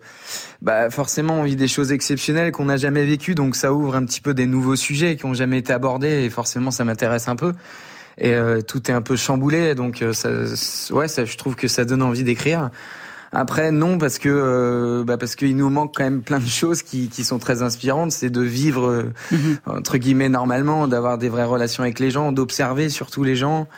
[0.63, 4.05] bah, forcément, on vit des choses exceptionnelles qu'on n'a jamais vécues, donc ça ouvre un
[4.05, 7.37] petit peu des nouveaux sujets qui ont jamais été abordés, et forcément, ça m'intéresse un
[7.37, 7.55] peu.
[8.19, 10.31] Et euh, tout est un peu chamboulé, donc euh, ça,
[10.95, 12.71] ouais, ça, je trouve que ça donne envie d'écrire.
[13.31, 16.83] Après, non, parce que euh, bah, parce qu'il nous manque quand même plein de choses
[16.83, 18.11] qui, qui sont très inspirantes.
[18.11, 19.13] C'est de vivre euh,
[19.67, 23.69] entre guillemets normalement, d'avoir des vraies relations avec les gens, d'observer surtout les gens,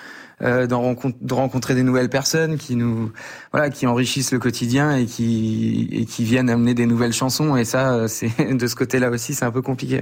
[0.43, 3.13] euh, rencontre- de rencontrer des nouvelles personnes qui nous
[3.53, 7.57] voilà, qui enrichissent le quotidien et qui et qui viennent amener des nouvelles chansons.
[7.57, 10.01] Et ça, euh, c'est de ce côté-là aussi, c'est un peu compliqué.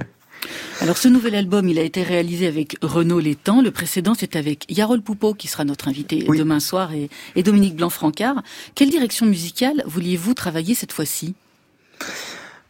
[0.79, 3.61] Alors ce nouvel album, il a été réalisé avec Renaud Létang.
[3.61, 6.37] Le précédent, c'est avec Yarol Poupeau, qui sera notre invité Oui.
[6.37, 8.41] demain soir, et, et Dominique Blanc-Francard.
[8.73, 11.35] Quelle direction musicale vouliez-vous travailler cette fois-ci?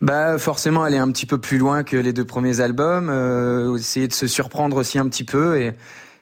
[0.01, 4.07] Bah forcément aller un petit peu plus loin que les deux premiers albums, euh, essayer
[4.07, 5.73] de se surprendre aussi un petit peu et,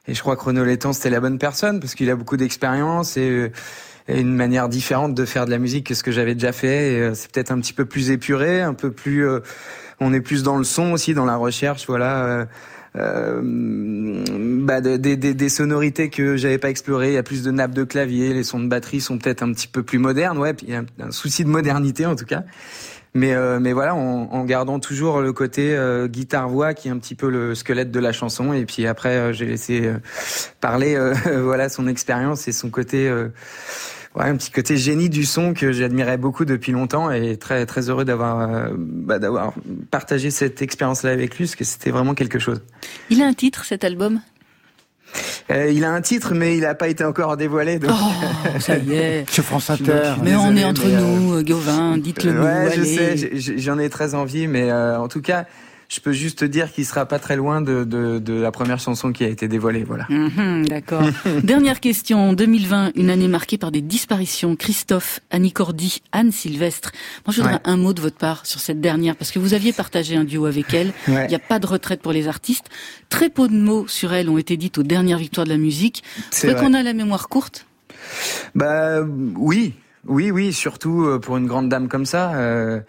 [0.07, 3.17] et je crois que Renaud Létang c'était la bonne personne parce qu'il a beaucoup d'expérience
[3.17, 3.51] et, euh,
[4.07, 6.99] et une manière différente de faire de la musique que ce que j'avais déjà fait.
[6.99, 9.39] Euh, c'est peut-être un petit peu plus épuré, un peu plus, euh,
[9.99, 12.45] on est plus dans le son aussi, dans la recherche, voilà, euh,
[12.95, 13.41] euh,
[14.63, 17.09] bah, de- des, des, des sonorités que j'avais pas explorées.
[17.09, 19.51] Il y a plus de nappes de clavier, les sons de batterie sont peut-être un
[19.51, 20.37] petit peu plus modernes.
[20.37, 22.43] Ouais, il y a un souci de modernité en tout cas.
[23.17, 27.15] Mais, euh, mais voilà, en, gardant toujours le côté euh, guitare-voix qui est un petit
[27.15, 28.53] peu le squelette de la chanson.
[28.53, 29.91] Et puis après, euh, j'ai laissé
[30.61, 30.95] parler
[31.41, 33.09] voilà son expérience et son côté,
[34.15, 38.05] un petit côté génie du son que j'admirais beaucoup depuis longtemps et très très heureux
[38.05, 39.53] d'avoir bah, d'avoir
[39.89, 42.61] partagé cette expérience-là avec lui parce que c'était vraiment quelque chose.
[43.09, 44.21] Il a un titre, cet album?
[45.49, 47.79] Euh, il a un titre, mais il n'a pas été encore dévoilé.
[47.79, 47.91] Donc...
[47.93, 49.25] Oh, ça y est.
[49.41, 50.15] France Inter.
[50.23, 53.89] Mais on est entre euh, nous, euh, Gauvin, dites-le nous, Ouais, je sais, j'en ai
[53.89, 55.45] très envie, mais euh, en tout cas,
[55.89, 58.79] je peux juste te dire qu'il sera pas très loin de, de, de la première
[58.79, 59.83] chanson qui a été dévoilée.
[59.83, 60.05] Voilà.
[60.09, 61.03] Mhm, D'accord.
[61.43, 62.33] Dernière question.
[62.33, 64.55] 2020, une année marquée par des disparitions.
[64.55, 66.91] Christophe, Annie Cordy, Anne Sylvestre.
[67.25, 67.61] Moi, je voudrais Ouais.
[67.63, 70.45] un mot de votre part sur cette dernière, parce que vous aviez partagé un duo
[70.45, 70.91] avec elle.
[71.07, 71.27] Il Ouais.
[71.27, 72.65] n'y a pas de retraite pour les artistes.
[73.09, 76.03] Très peu de mots sur elle ont été dites aux dernières victoires de la musique.
[76.31, 77.65] C'est qu'on a la mémoire courte?
[78.55, 79.01] Bah
[79.35, 79.73] oui,
[80.05, 82.33] oui, oui, surtout euh, pour une grande dame comme ça.
[82.35, 82.79] Euh,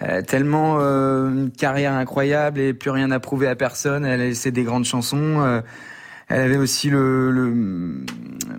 [0.00, 4.04] a tellement euh, une carrière incroyable et plus rien à prouver à personne.
[4.04, 5.40] Elle a laissé des grandes chansons.
[5.42, 5.60] euh,
[6.28, 7.52] elle avait aussi le, le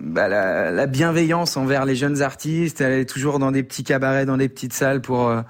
[0.00, 2.80] bah, la, la bienveillance envers les jeunes artistes.
[2.80, 5.42] Elle est toujours dans des petits cabarets, dans des petites salles pour euh,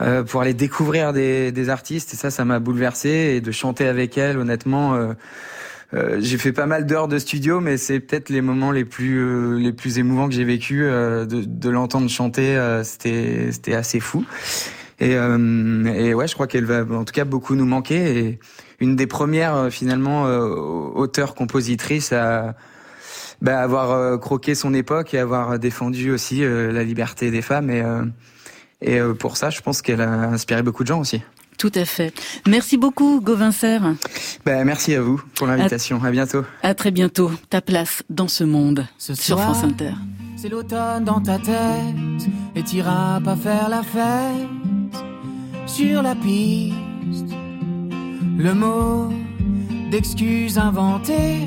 [0.00, 2.14] euh, pour aller découvrir des, des artistes.
[2.14, 3.34] Et ça, ça m'a bouleversé.
[3.36, 4.94] Et de chanter avec elle, honnêtement.
[4.94, 5.12] euh,
[5.92, 9.18] euh, j'ai fait pas mal d'heures de studio, mais c'est peut-être les moments les plus
[9.18, 12.56] euh, les plus émouvants que j'ai vécu euh, de, de l'entendre chanter.
[12.56, 14.24] euh, c'était c'était assez fou.
[15.00, 18.18] Et, euh, et ouais, je crois qu'elle va en tout cas beaucoup nous manquer.
[18.18, 18.38] Et
[18.80, 22.54] une des premières euh, finalement euh, auteurs compositrices à
[23.40, 27.70] bah, avoir euh, croqué son époque et avoir défendu aussi euh, la liberté des femmes.
[27.70, 28.04] Et euh,
[28.82, 31.22] et euh, pour ça, je pense qu'elle a inspiré beaucoup de gens aussi.
[31.58, 32.14] Tout à fait.
[32.48, 33.94] Merci beaucoup, Gauvin Serre.
[34.46, 36.02] Bah, merci à vous pour l'invitation.
[36.02, 36.44] À bientôt.
[36.62, 37.30] À très bientôt.
[37.50, 39.92] Ta place dans ce monde Ce sur soir, France Inter.
[40.36, 44.69] C'est l'automne dans ta tête et t'iras pas faire la fête
[45.70, 47.32] sur la piste.
[48.36, 49.08] Le mot
[49.90, 51.46] d'excuse inventé,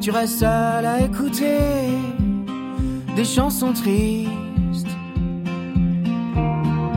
[0.00, 1.58] tu restes seul à écouter
[3.16, 4.94] des chansons tristes.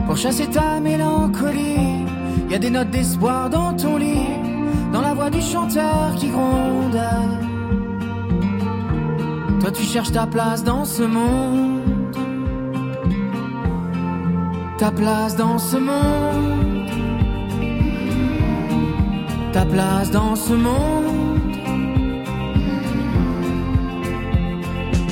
[0.06, 2.04] Pour chasser ta mélancolie,
[2.48, 4.36] y a des notes d'espoir dans ton lit,
[4.92, 7.00] dans la voix du chanteur qui gronde.
[9.60, 11.80] Toi tu cherches ta place dans ce monde
[14.78, 16.67] Ta place dans ce monde
[19.58, 21.50] Ta place dans ce monde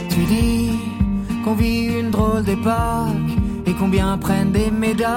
[0.09, 0.71] Tu dis
[1.43, 3.31] qu'on vit une drôle d'époque
[3.67, 5.09] Et combien prennent des médocs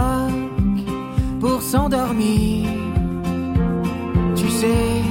[1.40, 2.70] pour s'endormir
[4.36, 5.04] Tu sais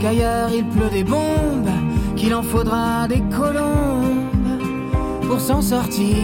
[0.00, 1.70] qu'ailleurs il pleut des bombes
[2.16, 4.32] qu'il en faudra des colombes
[5.28, 6.16] pour s'en sortir.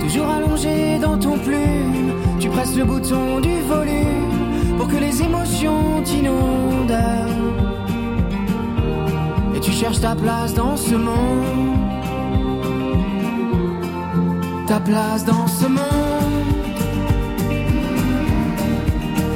[0.00, 2.01] Toujours allongé dans ton plume,
[2.42, 7.04] tu presses le bouton du volume pour que les émotions t'inondent.
[9.54, 11.76] Et tu cherches ta place dans ce monde.
[14.66, 16.42] Ta place dans ce monde.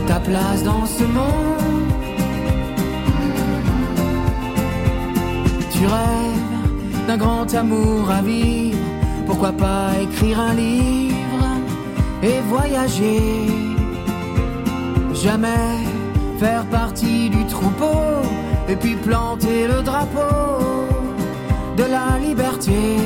[0.09, 1.93] Ta place dans ce monde.
[5.71, 8.79] Tu rêves d'un grand amour à vivre.
[9.27, 11.26] Pourquoi pas écrire un livre?
[12.23, 13.47] Et voyager
[15.15, 15.79] Jamais
[16.39, 18.23] faire partie du troupeau
[18.69, 20.87] et puis planter le drapeau
[21.77, 22.97] de la liberté.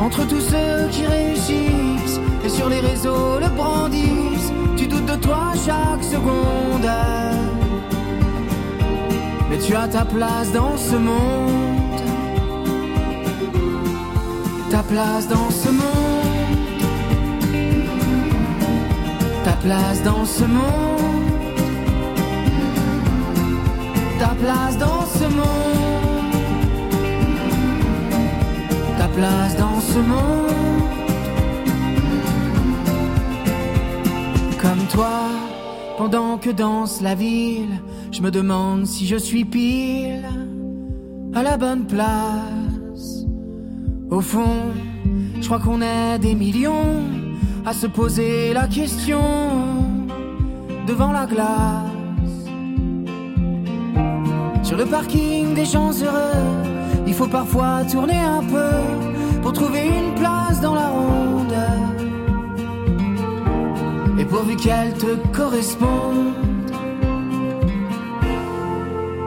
[0.00, 5.52] Entre tous ceux qui réussissent et sur les réseaux le brandissent, tu doutes de toi
[5.54, 6.90] chaque seconde.
[9.48, 12.00] Mais tu as ta place dans ce monde.
[14.70, 15.99] Ta place dans ce monde.
[19.60, 21.00] Place dans ce monde.
[24.18, 26.34] Ta place dans ce monde.
[28.98, 30.50] Ta place dans ce monde.
[34.60, 35.20] Comme toi,
[35.98, 37.80] pendant que danse la ville,
[38.12, 40.28] je me demande si je suis pile
[41.34, 43.24] à la bonne place.
[44.10, 44.72] Au fond,
[45.40, 47.19] je crois qu'on est des millions
[47.64, 49.20] à se poser la question
[50.86, 52.46] devant la glace.
[54.62, 56.46] Sur le parking des gens heureux,
[57.06, 61.54] il faut parfois tourner un peu pour trouver une place dans la ronde.
[64.18, 66.34] Et pourvu qu'elle te corresponde,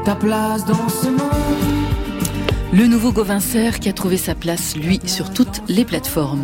[0.06, 1.43] ta place dans ce monde.
[2.76, 6.42] Le nouveau Gauvin Serre qui a trouvé sa place, lui, sur toutes les plateformes.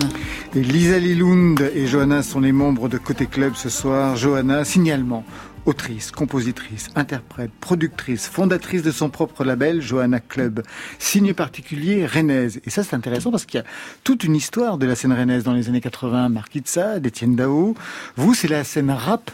[0.55, 4.15] Et Lisa Lilund et Johanna sont les membres de Côté Club ce soir.
[4.15, 5.25] Johanna, signalement,
[5.65, 10.61] autrice, compositrice, interprète, productrice, fondatrice de son propre label, Johanna Club.
[10.99, 12.61] Signe particulier, rennaise.
[12.63, 13.65] Et ça, c'est intéressant parce qu'il y a
[14.03, 16.30] toute une histoire de la scène rennaise dans les années 80.
[16.30, 17.73] Marquitza, d'Étienne Dao.
[18.17, 19.32] Vous, c'est la scène rap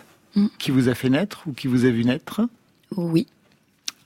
[0.59, 2.39] qui vous a fait naître ou qui vous a vu naître?
[2.95, 3.27] Oui,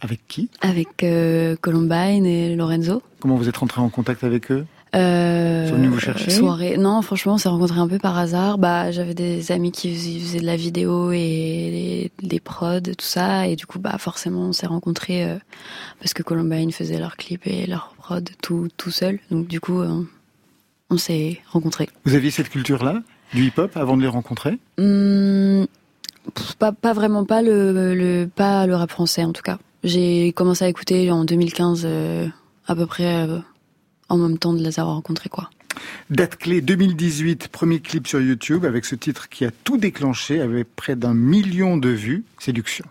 [0.02, 3.02] Avec qui avec euh, Columbine et Lorenzo.
[3.20, 4.66] Comment vous êtes rentré en contact avec eux?
[4.96, 6.32] Euh, Ils sont venus vous chercher?
[6.32, 6.78] soirée.
[6.78, 8.58] Non, franchement, on s'est rencontrés un peu par hasard.
[8.58, 13.56] Bah, j'avais des amis qui faisaient, de la vidéo et des, prods, tout ça, et
[13.56, 15.36] du coup, bah, forcément, on s'est rencontrés euh,
[16.00, 19.20] parce que Columbine faisait leurs clips et leurs prod tout tout seul.
[19.30, 20.02] Donc, du coup, euh,
[20.90, 21.88] on s'est rencontrés.
[22.06, 24.58] Vous aviez cette culture-là, du hip-hop, avant de les rencontrer?
[24.76, 29.60] Pff, pas, pas vraiment pas le, le pas le rap français en tout cas.
[29.84, 32.28] J'ai commencé à écouter en 2015 euh,
[32.68, 33.40] à peu près euh,
[34.10, 35.50] en même temps de les avoir rencontrés quoi.
[36.10, 40.76] Date clé 2018, premier clip sur YouTube avec ce titre qui a tout déclenché avec
[40.76, 42.86] près d'un million de vues, Séduction.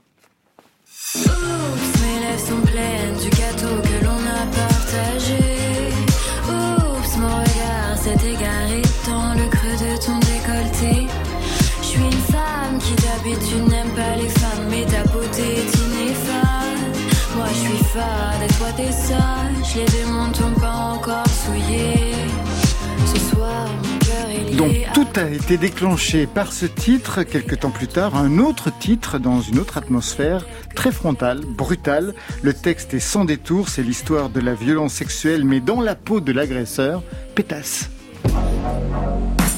[24.98, 29.40] Tout a été déclenché par ce titre, quelques temps plus tard, un autre titre dans
[29.40, 30.44] une autre atmosphère,
[30.74, 32.14] très frontale, brutale.
[32.42, 36.18] Le texte est sans détour, c'est l'histoire de la violence sexuelle, mais dans la peau
[36.18, 37.04] de l'agresseur,
[37.36, 37.90] pétasse.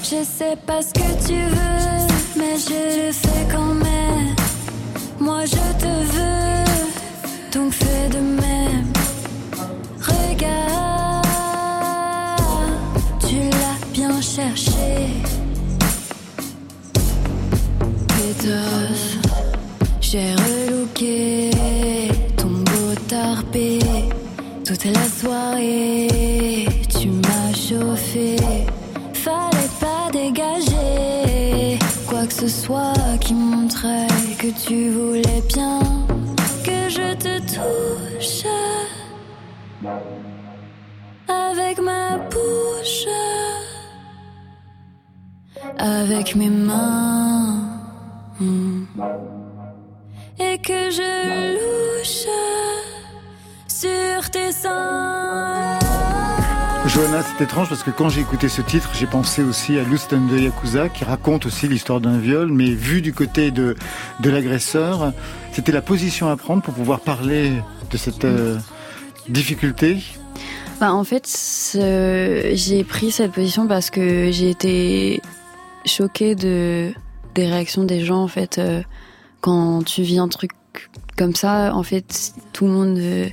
[0.03, 1.70] Je sais pas ce que tu veux,
[20.11, 21.50] j'ai relooké
[22.36, 23.78] ton beau tarpé.
[24.66, 26.66] Toute la soirée,
[26.98, 28.36] tu m'as chauffé.
[29.12, 34.08] Fallait pas dégager quoi que ce soit qui montrait
[34.38, 35.78] que tu voulais bien
[36.64, 38.46] que je te touche
[41.28, 43.06] avec ma bouche,
[45.78, 47.09] avec mes mains,
[57.01, 60.38] C'est étrange parce que quand j'ai écouté ce titre, j'ai pensé aussi à Houston de
[60.38, 63.74] Yakuza qui raconte aussi l'histoire d'un viol, mais vu du côté de,
[64.20, 65.14] de l'agresseur,
[65.51, 67.53] c'était la position à prendre pour pouvoir parler
[67.90, 68.59] de cette euh,
[69.30, 69.96] difficulté?
[70.78, 71.26] Bah, en fait,
[71.74, 75.22] j'ai pris cette position parce que j'ai été
[75.86, 76.92] choquée de
[77.34, 78.22] des réactions des gens.
[78.22, 78.82] En fait, euh,
[79.40, 80.51] quand tu vis un truc
[81.16, 83.28] comme ça, en fait, tout le monde euh,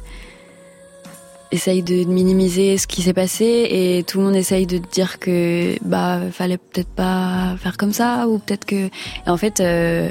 [1.52, 5.76] essaye de minimiser ce qui s'est passé et tout le monde essaye de dire que
[5.84, 8.92] bah fallait peut-être pas faire comme ça ou peut-être que et
[9.28, 9.60] en fait.
[9.60, 10.10] euh,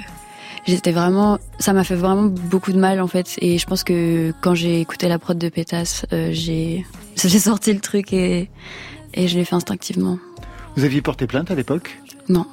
[0.68, 4.32] J'étais vraiment, ça m'a fait vraiment beaucoup de mal en fait, et je pense que
[4.40, 6.84] quand j'ai écouté la prod de Pétasse, euh, j'ai,
[7.16, 8.50] j'ai sorti le truc et
[9.14, 10.18] et je l'ai fait instinctivement.
[10.76, 11.96] Vous aviez porté plainte à l'époque?
[12.28, 12.46] Non,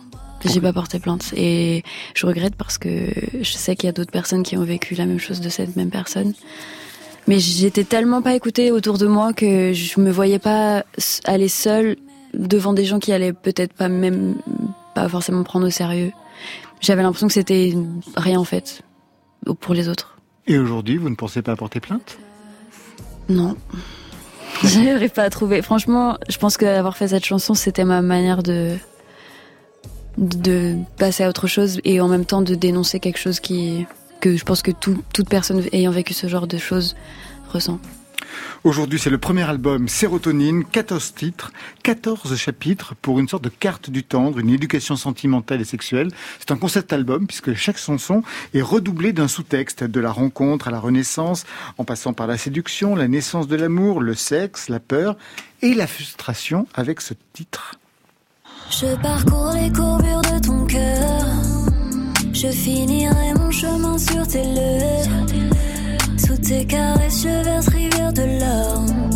[0.46, 1.82] j'ai pas porté plainte et
[2.14, 3.08] je regrette parce que
[3.42, 5.76] je sais qu'il y a d'autres personnes qui ont vécu la même chose de cette
[5.76, 6.36] même personne.
[7.28, 10.84] Mais j'étais tellement pas écoutée autour de moi que je me voyais pas
[11.24, 11.96] aller seule
[12.34, 14.36] devant des gens qui allaient peut-être pas même
[14.96, 16.12] pas forcément prendre au sérieux.
[16.82, 17.74] J'avais l'impression que c'était
[18.16, 18.82] rien en fait
[19.60, 20.18] pour les autres.
[20.48, 22.18] Et aujourd'hui, vous ne pensez pas porter plainte?
[23.30, 23.56] Non.
[24.64, 25.62] J'arrive pas à trouver.
[25.62, 28.76] Franchement, je pense qu'avoir fait cette chanson, c'était ma manière de
[30.18, 33.88] de passer à autre chose et en même temps de dénoncer quelque chose qui
[34.24, 36.96] que je pense que tout- toute personne ayant vécu ce genre de choses
[37.52, 37.80] ressent.
[38.64, 41.52] Aujourd'hui, c'est le premier album Sérotonine, 14 titres,
[41.84, 46.10] 14 chapitres pour une sorte de carte du tendre, une éducation sentimentale et sexuelle.
[46.40, 50.72] C'est un concept album puisque chaque chanson est redoublée d'un sous-texte, de la rencontre à
[50.72, 51.44] la renaissance,
[51.78, 55.18] en passant par la séduction, la naissance de l'amour, le sexe, la peur
[55.62, 57.76] et la frustration avec ce titre.
[58.72, 61.53] Je parcours les courbures de ton cœur.
[62.44, 65.26] Je finirai mon chemin sur tes lèvres.
[66.18, 69.10] Sous tes caresses, je verse rivière de larmes.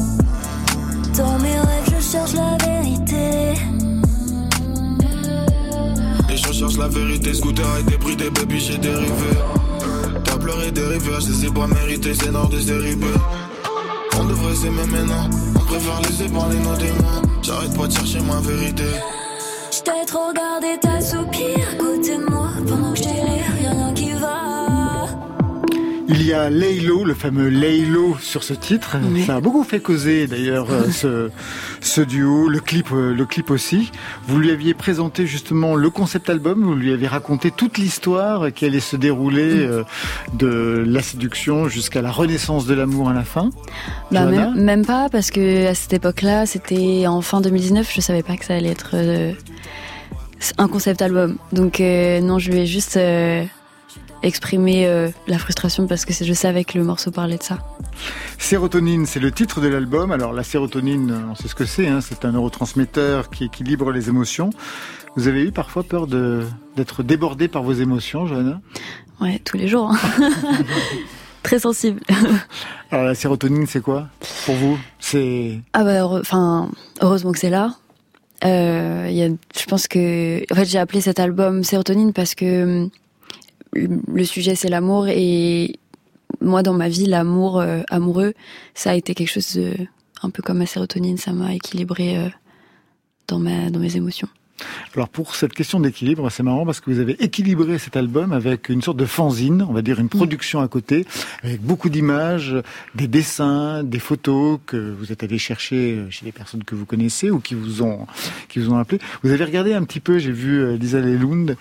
[1.17, 3.59] Dans mes rêves, je cherche la vérité.
[6.29, 7.33] Les choses cherche la vérité.
[7.33, 9.31] Scooter des prix, des baby, j'ai dérivé.
[10.23, 13.03] T'as pleuré des rivières, je ai pas mérités, c'est nord de série B.
[14.17, 17.21] On devrait s'aimer maintenant, on préfère laisser parler nos démons.
[17.41, 18.85] J'arrête pas de chercher ma vérité.
[19.87, 23.36] Trop regardé ta soupir côté moi pendant que qui va.
[26.09, 28.97] Il y a Laylo, le fameux Laylo sur ce titre.
[29.25, 31.29] Ça a beaucoup fait causer d'ailleurs euh, ce,
[31.81, 33.91] ce duo, le clip, euh, le clip aussi.
[34.27, 38.65] Vous lui aviez présenté justement le concept album, vous lui avez raconté toute l'histoire qui
[38.65, 39.83] allait se dérouler euh,
[40.33, 43.49] de la séduction jusqu'à la renaissance de l'amour à la fin.
[44.11, 48.23] Bah, même, même pas, parce que à cette époque-là, c'était en fin 2019, je savais
[48.23, 48.95] pas que ça allait être
[50.57, 51.37] un concept album.
[51.51, 53.43] Donc euh, non, je lui ai juste euh,
[54.23, 57.57] exprimé euh, la frustration parce que je savais que le morceau parlait de ça.
[58.37, 60.11] Sérotonine, c'est le titre de l'album.
[60.11, 61.87] Alors la sérotonine, on sait ce que c'est.
[61.87, 64.49] Hein, c'est un neurotransmetteur qui équilibre les émotions.
[65.15, 68.61] Vous avez eu parfois peur d'être débordé par vos émotions, Johanna?
[69.19, 69.91] Ouais, tous les jours.
[69.91, 70.29] hein.
[71.43, 72.01] Très sensible.
[72.91, 74.09] Alors la sérotonine, c'est quoi
[74.45, 74.77] pour vous?
[74.99, 76.69] C'est Ah bah, enfin,
[77.01, 77.75] heureusement que c'est là.
[78.43, 82.35] Euh, il y a, je pense que, en fait, j'ai appelé cet album Sérotonine parce
[82.35, 82.89] que hum,
[83.77, 85.79] le sujet c'est l'amour et
[86.41, 88.33] moi dans ma vie l'amour euh, amoureux
[88.73, 89.73] ça a été quelque chose de,
[90.23, 92.29] un peu comme ma sérotonine, ça m'a équilibré euh,
[93.27, 94.27] dans ma dans mes émotions.
[94.95, 98.69] Alors pour cette question d'équilibre, c'est marrant parce que vous avez équilibré cet album avec
[98.69, 101.05] une sorte de fanzine, on va dire une production à côté,
[101.43, 102.55] avec beaucoup d'images,
[102.95, 107.29] des dessins, des photos que vous êtes allé chercher chez les personnes que vous connaissez
[107.29, 108.07] ou qui vous ont
[108.49, 108.99] qui vous ont appelé.
[109.21, 111.55] Vous avez regardé un petit peu, j'ai vu euh, Lisa Lelund.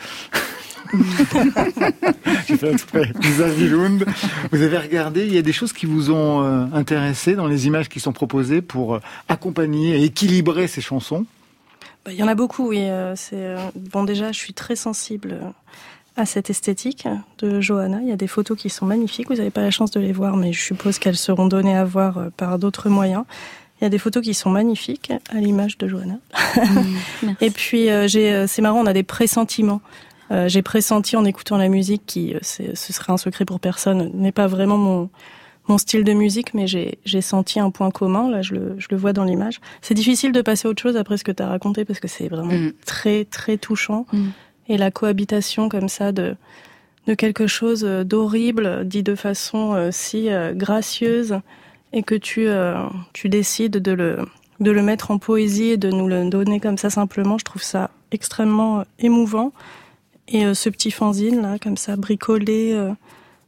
[2.46, 4.04] J'ai fait exprès, Lisa Lelund.
[4.52, 7.66] Vous avez regardé, il y a des choses qui vous ont euh, intéressé dans les
[7.66, 11.26] images qui sont proposées pour euh, accompagner et équilibrer ces chansons?
[12.04, 12.80] Bah, Il y en a beaucoup, oui.
[12.80, 15.38] euh, c'est bon déjà, je suis très sensible
[16.16, 17.06] à cette esthétique
[17.38, 17.98] de Johanna.
[18.02, 19.28] Il y a des photos qui sont magnifiques.
[19.28, 21.84] Vous n'avez pas la chance de les voir, mais je suppose qu'elles seront données à
[21.84, 23.24] voir par d'autres moyens.
[23.80, 26.18] Il y a des photos qui sont magnifiques à l'image de Johanna.
[27.40, 29.82] Et puis euh, j'ai, euh, c'est marrant, on a des pressentiments.
[30.30, 34.10] Euh, j'ai pressenti en écoutant la musique qui, euh, ce serait un secret pour personne,
[34.14, 35.10] n'est pas vraiment mon
[35.68, 38.30] mon style de musique, mais j'ai senti un point commun.
[38.30, 39.60] Là, je le, je le vois dans l'image.
[39.82, 42.08] C'est difficile de passer à autre chose après ce que tu as raconté parce que
[42.08, 42.72] c'est vraiment Mm.
[42.84, 44.06] très très touchant.
[44.12, 44.28] Mm.
[44.68, 46.36] Et la cohabitation comme ça de
[47.06, 51.40] de quelque chose euh, d'horrible dit de façon euh, si euh, gracieuse
[51.92, 52.74] et que tu euh,
[53.12, 54.18] tu décides de le
[54.60, 57.62] de le mettre en poésie et de nous le donner comme ça simplement, je trouve
[57.62, 59.52] ça extrêmement émouvant.
[60.28, 62.92] Et euh, ce petit fanzine là, comme ça, bricolé euh,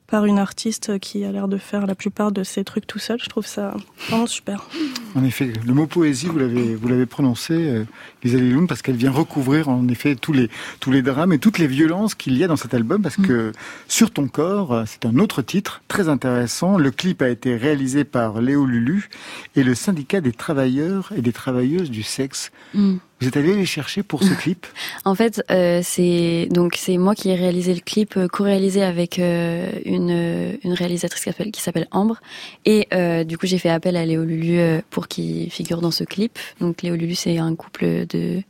[0.07, 3.18] par une artiste qui a l'air de faire la plupart de ses trucs tout seul,
[3.22, 3.74] je trouve ça
[4.09, 4.68] vraiment super.
[5.14, 7.85] En effet, le mot poésie, vous l'avez, vous l'avez prononcé, euh,
[8.25, 10.49] Lisa Lelund, parce qu'elle vient recouvrir en effet tous les,
[10.81, 13.53] tous les drames et toutes les violences qu'il y a dans cet album, parce que
[13.89, 16.79] Sur ton corps, c'est un autre titre très intéressant.
[16.79, 19.09] Le clip a été réalisé par Léo Lulu
[19.57, 22.51] et le syndicat des travailleurs et des travailleuses du sexe.
[22.75, 22.97] Mm.
[23.21, 24.66] Vous êtes allé les chercher pour ce clip?
[25.05, 29.19] En fait, euh, c'est donc c'est moi qui ai réalisé le clip, euh, co-réalisé avec
[29.19, 32.21] euh, une une réalisatrice qui s'appelle qui s'appelle Ambre,
[32.64, 34.61] et euh, du coup j'ai fait appel à Léo Lulu
[34.91, 36.39] pour qu'il figure dans ce clip.
[36.61, 38.43] Donc Léo Lulu c'est un couple de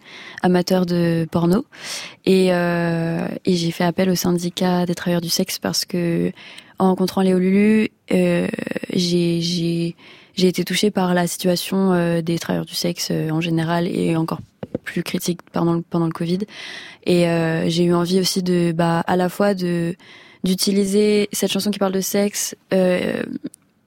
[0.43, 1.65] amateurs de porno,
[2.25, 6.33] et euh, et j'ai fait appel au syndicat des travailleurs du sexe parce que
[6.79, 8.47] en rencontrant Léo Lulu, euh,
[8.93, 9.95] j'ai
[10.39, 14.41] été touchée par la situation euh, des travailleurs du sexe en général et encore
[14.85, 16.41] plus critique pendant le, Covid.
[17.05, 17.27] Et
[17.69, 22.01] j'ai eu envie aussi de, bah, à la fois d'utiliser cette chanson qui parle de
[22.01, 22.55] sexe,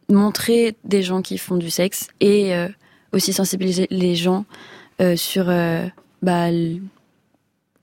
[0.09, 2.53] montrer des gens qui font du sexe et
[3.13, 4.45] aussi sensibiliser les gens
[5.15, 5.87] sur euh,
[6.21, 6.47] bah,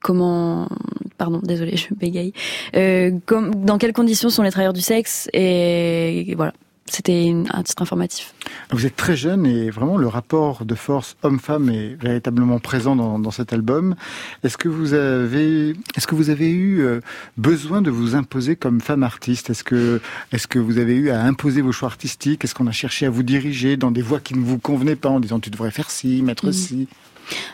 [0.01, 0.69] comment
[1.17, 2.33] pardon désolé je bégaye.
[2.77, 6.53] Euh, comme, dans quelles conditions sont les travailleurs du sexe et, voilà
[6.91, 8.35] c'était un titre informatif
[8.71, 13.19] Vous êtes très jeune et vraiment le rapport de force homme-femme est véritablement présent dans,
[13.19, 13.95] dans cet album.
[14.43, 17.01] Est-ce que vous avez, est-ce que vous avez eu euh,
[17.37, 19.51] besoin de vous imposer comme femme artiste?
[19.51, 20.01] Est-ce que,
[20.33, 22.45] est-ce que vous avez eu à imposer vos choix artistiques?
[22.45, 25.09] Est-ce qu'on a cherché à vous diriger dans des voies qui ne vous convenaient pas
[25.11, 26.53] en disant tu devrais faire ci, mettre Mhm.
[26.53, 26.89] ci?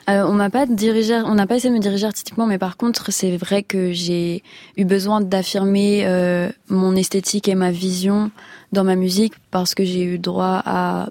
[0.09, 2.77] Euh, on m'a pas dirigé, on n'a pas essayé de me diriger artistiquement, mais par
[2.77, 4.43] contre, c'est vrai que j'ai
[4.77, 8.31] eu besoin d'affirmer euh, mon esthétique et ma vision
[8.73, 11.09] dans ma musique parce que j'ai eu droit à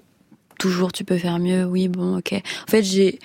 [0.58, 2.32] toujours tu peux faire mieux, oui bon ok.
[2.32, 3.18] En fait, j'ai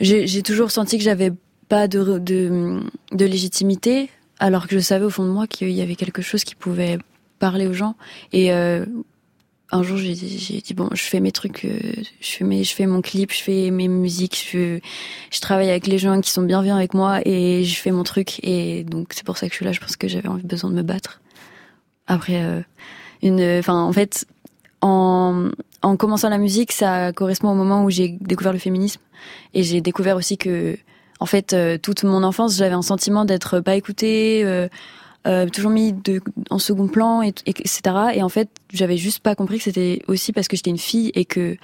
[0.00, 1.32] j'ai toujours senti que j'avais
[1.68, 2.80] pas de, de
[3.12, 6.44] de légitimité, alors que je savais au fond de moi qu'il y avait quelque chose
[6.44, 6.98] qui pouvait
[7.38, 7.94] parler aux gens
[8.32, 8.84] et euh,
[9.74, 11.78] un jour j'ai dit bon je fais mes trucs euh,
[12.20, 14.48] je fais mon clip je fais mes musiques
[15.34, 18.38] je travaille avec les gens qui sont bienveillants avec moi et je fais mon truc.
[18.42, 19.72] Et donc c'est pour ça que je suis là.
[19.72, 21.20] Je pense que j'avais envie besoin de me battre.
[22.06, 22.60] Après euh,
[23.22, 24.26] une enfin en fait
[24.80, 25.50] en
[25.82, 29.00] en commençant la musique ça correspond au moment où j'ai découvert le féminisme.
[29.54, 30.76] Et j'ai découvert aussi que
[31.20, 34.44] en fait euh, toute mon enfance j'avais un sentiment d'être pas écoutée
[35.26, 36.20] euh, toujours mis de,
[36.50, 37.80] en second plan, et, et- etc.
[38.14, 41.10] Et en fait, j'avais juste pas compris que c'était aussi parce que j'étais une fille
[41.14, 41.56] et que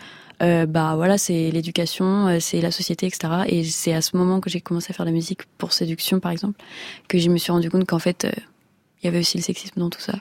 [0.42, 3.42] euh, bah voilà, c'est l'éducation, euh, c'est la société, etc.
[3.48, 6.18] Et c'est à ce moment que j'ai commencé à faire de la musique pour séduction,
[6.20, 6.58] par exemple,
[7.08, 8.30] que je me suis rendu compte qu'en fait, euh,
[9.02, 10.14] il y avait aussi le sexisme dans tout ça.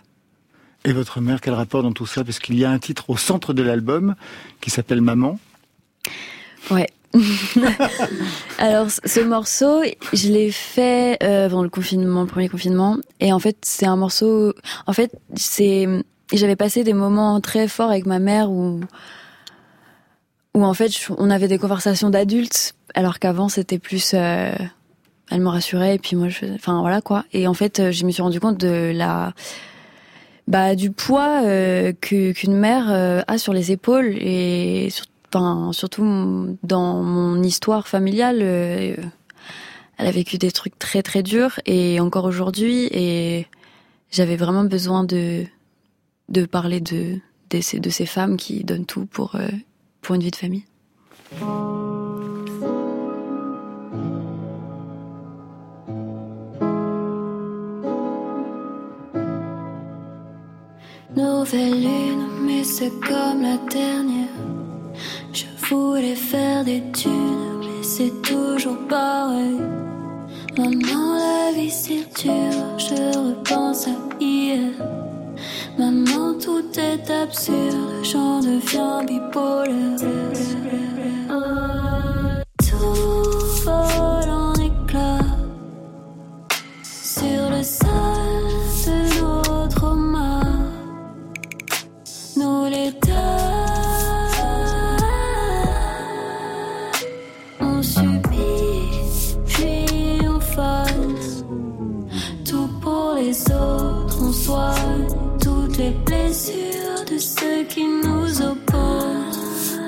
[0.86, 2.24] Et votre mère, quel rapport dans tout ça?
[2.26, 4.16] Parce qu'il y a un titre au centre de l'album
[4.62, 5.40] qui s'appelle Maman.
[6.72, 6.88] Ouais.
[8.60, 9.82] Alors, ce morceau,
[10.14, 12.98] je l'ai fait euh, avant le confinement, le premier confinement.
[13.20, 14.54] Et en fait, c'est un morceau.
[14.88, 15.88] En fait, c'est.
[16.32, 18.80] J'avais passé des moments très forts avec ma mère où.
[20.56, 24.12] Où en fait, on avait des conversations d'adultes, alors qu'avant, c'était plus.
[24.14, 24.52] euh,
[25.32, 26.46] elle me rassurait, et puis moi, je.
[26.56, 27.26] Enfin, voilà quoi.
[27.34, 29.34] Et en fait, je me suis rendu compte de la.
[30.48, 35.06] Bah, du poids euh, qu'une mère euh, a sur les épaules et sur-
[35.74, 38.96] surtout dans mon histoire familiale euh,
[39.98, 43.48] elle a vécu des trucs très très durs et encore aujourd'hui et
[44.12, 45.46] j'avais vraiment besoin de
[46.30, 47.20] de parler de
[47.50, 49.48] de ces, de ces femmes qui donnent tout pour euh,
[50.02, 50.66] pour une vie de famille.
[61.16, 64.39] Nouvelle lune, mais c'est comme la dernière.
[65.70, 69.60] Voulais faire des thunes, mais c'est toujours pareil.
[70.58, 72.96] Maman, la vie c'est dur, je
[73.30, 74.72] repense à hier.
[75.78, 80.00] Maman, tout est absurde, j'en deviens bipolaire.
[82.68, 85.20] Tout vole en éclats
[86.82, 87.86] sur le sol
[88.88, 90.42] de nos traumas.
[92.38, 92.92] Nous les
[106.48, 109.80] de ceux qui nous opposent.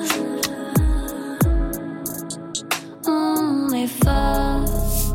[3.08, 5.14] On efface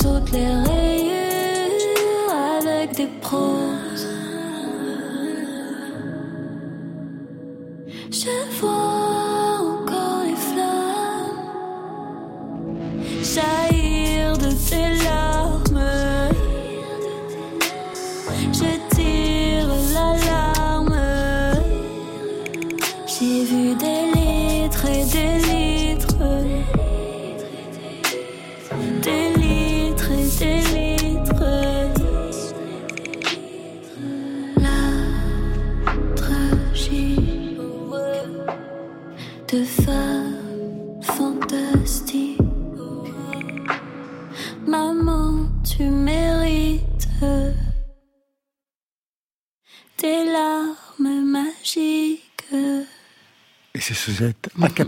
[0.00, 2.30] toutes les rayures
[2.60, 3.73] avec des proses.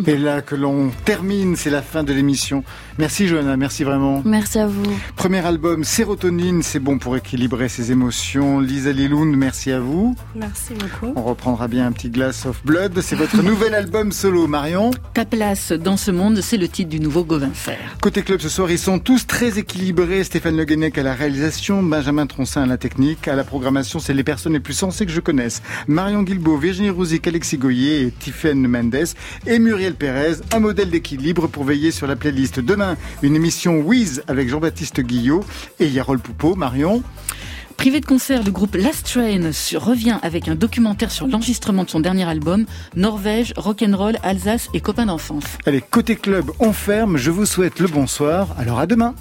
[0.07, 2.63] A cappella que l'on termine, c'est la fin de l'émission.
[2.99, 4.23] Merci Johanna, merci vraiment.
[4.25, 4.85] Merci à vous.
[5.17, 8.61] Premier album, Sérotonine, c'est bon pour équilibrer ses émotions.
[8.61, 10.15] Lisa Liloun, merci à vous.
[10.35, 11.13] Merci beaucoup.
[11.17, 13.01] On reprendra bien un petit glass of blood.
[13.01, 14.93] C'est votre nouvel album solo, Marion.
[15.15, 17.97] Ta place dans ce monde, c'est le titre du nouveau Gauvin Serre.
[18.01, 20.23] Côté club ce soir, ils sont tous très équilibrés.
[20.25, 24.15] Stéphane Le Guenec à la réalisation, Benjamin Troncin à la technique, à la programmation, c'est
[24.15, 25.63] les personnes les plus sensées que je connaisse.
[25.89, 29.07] Marion Guilbault, Virginie Rouzic, Alexis Goyer et Tiffaine Mendes
[29.47, 32.61] et Muriel Pérez, un modèle d'équilibre pour veiller sur la playlist.
[32.61, 35.45] Demain, une émission Wiz avec Jean-Baptiste Guillot
[35.81, 36.55] et Yarol Poupeau.
[36.55, 37.03] Marion.
[37.77, 42.01] Privé de concert, le groupe Last Train revient avec un documentaire sur l'enregistrement de son
[42.01, 45.45] dernier album, Norvège, Rock'n'Roll, Alsace et copains d'enfance.
[45.67, 47.17] Allez, côté club, on ferme.
[47.19, 48.49] Je vous souhaite le bonsoir.
[48.59, 49.15] Alors à demain.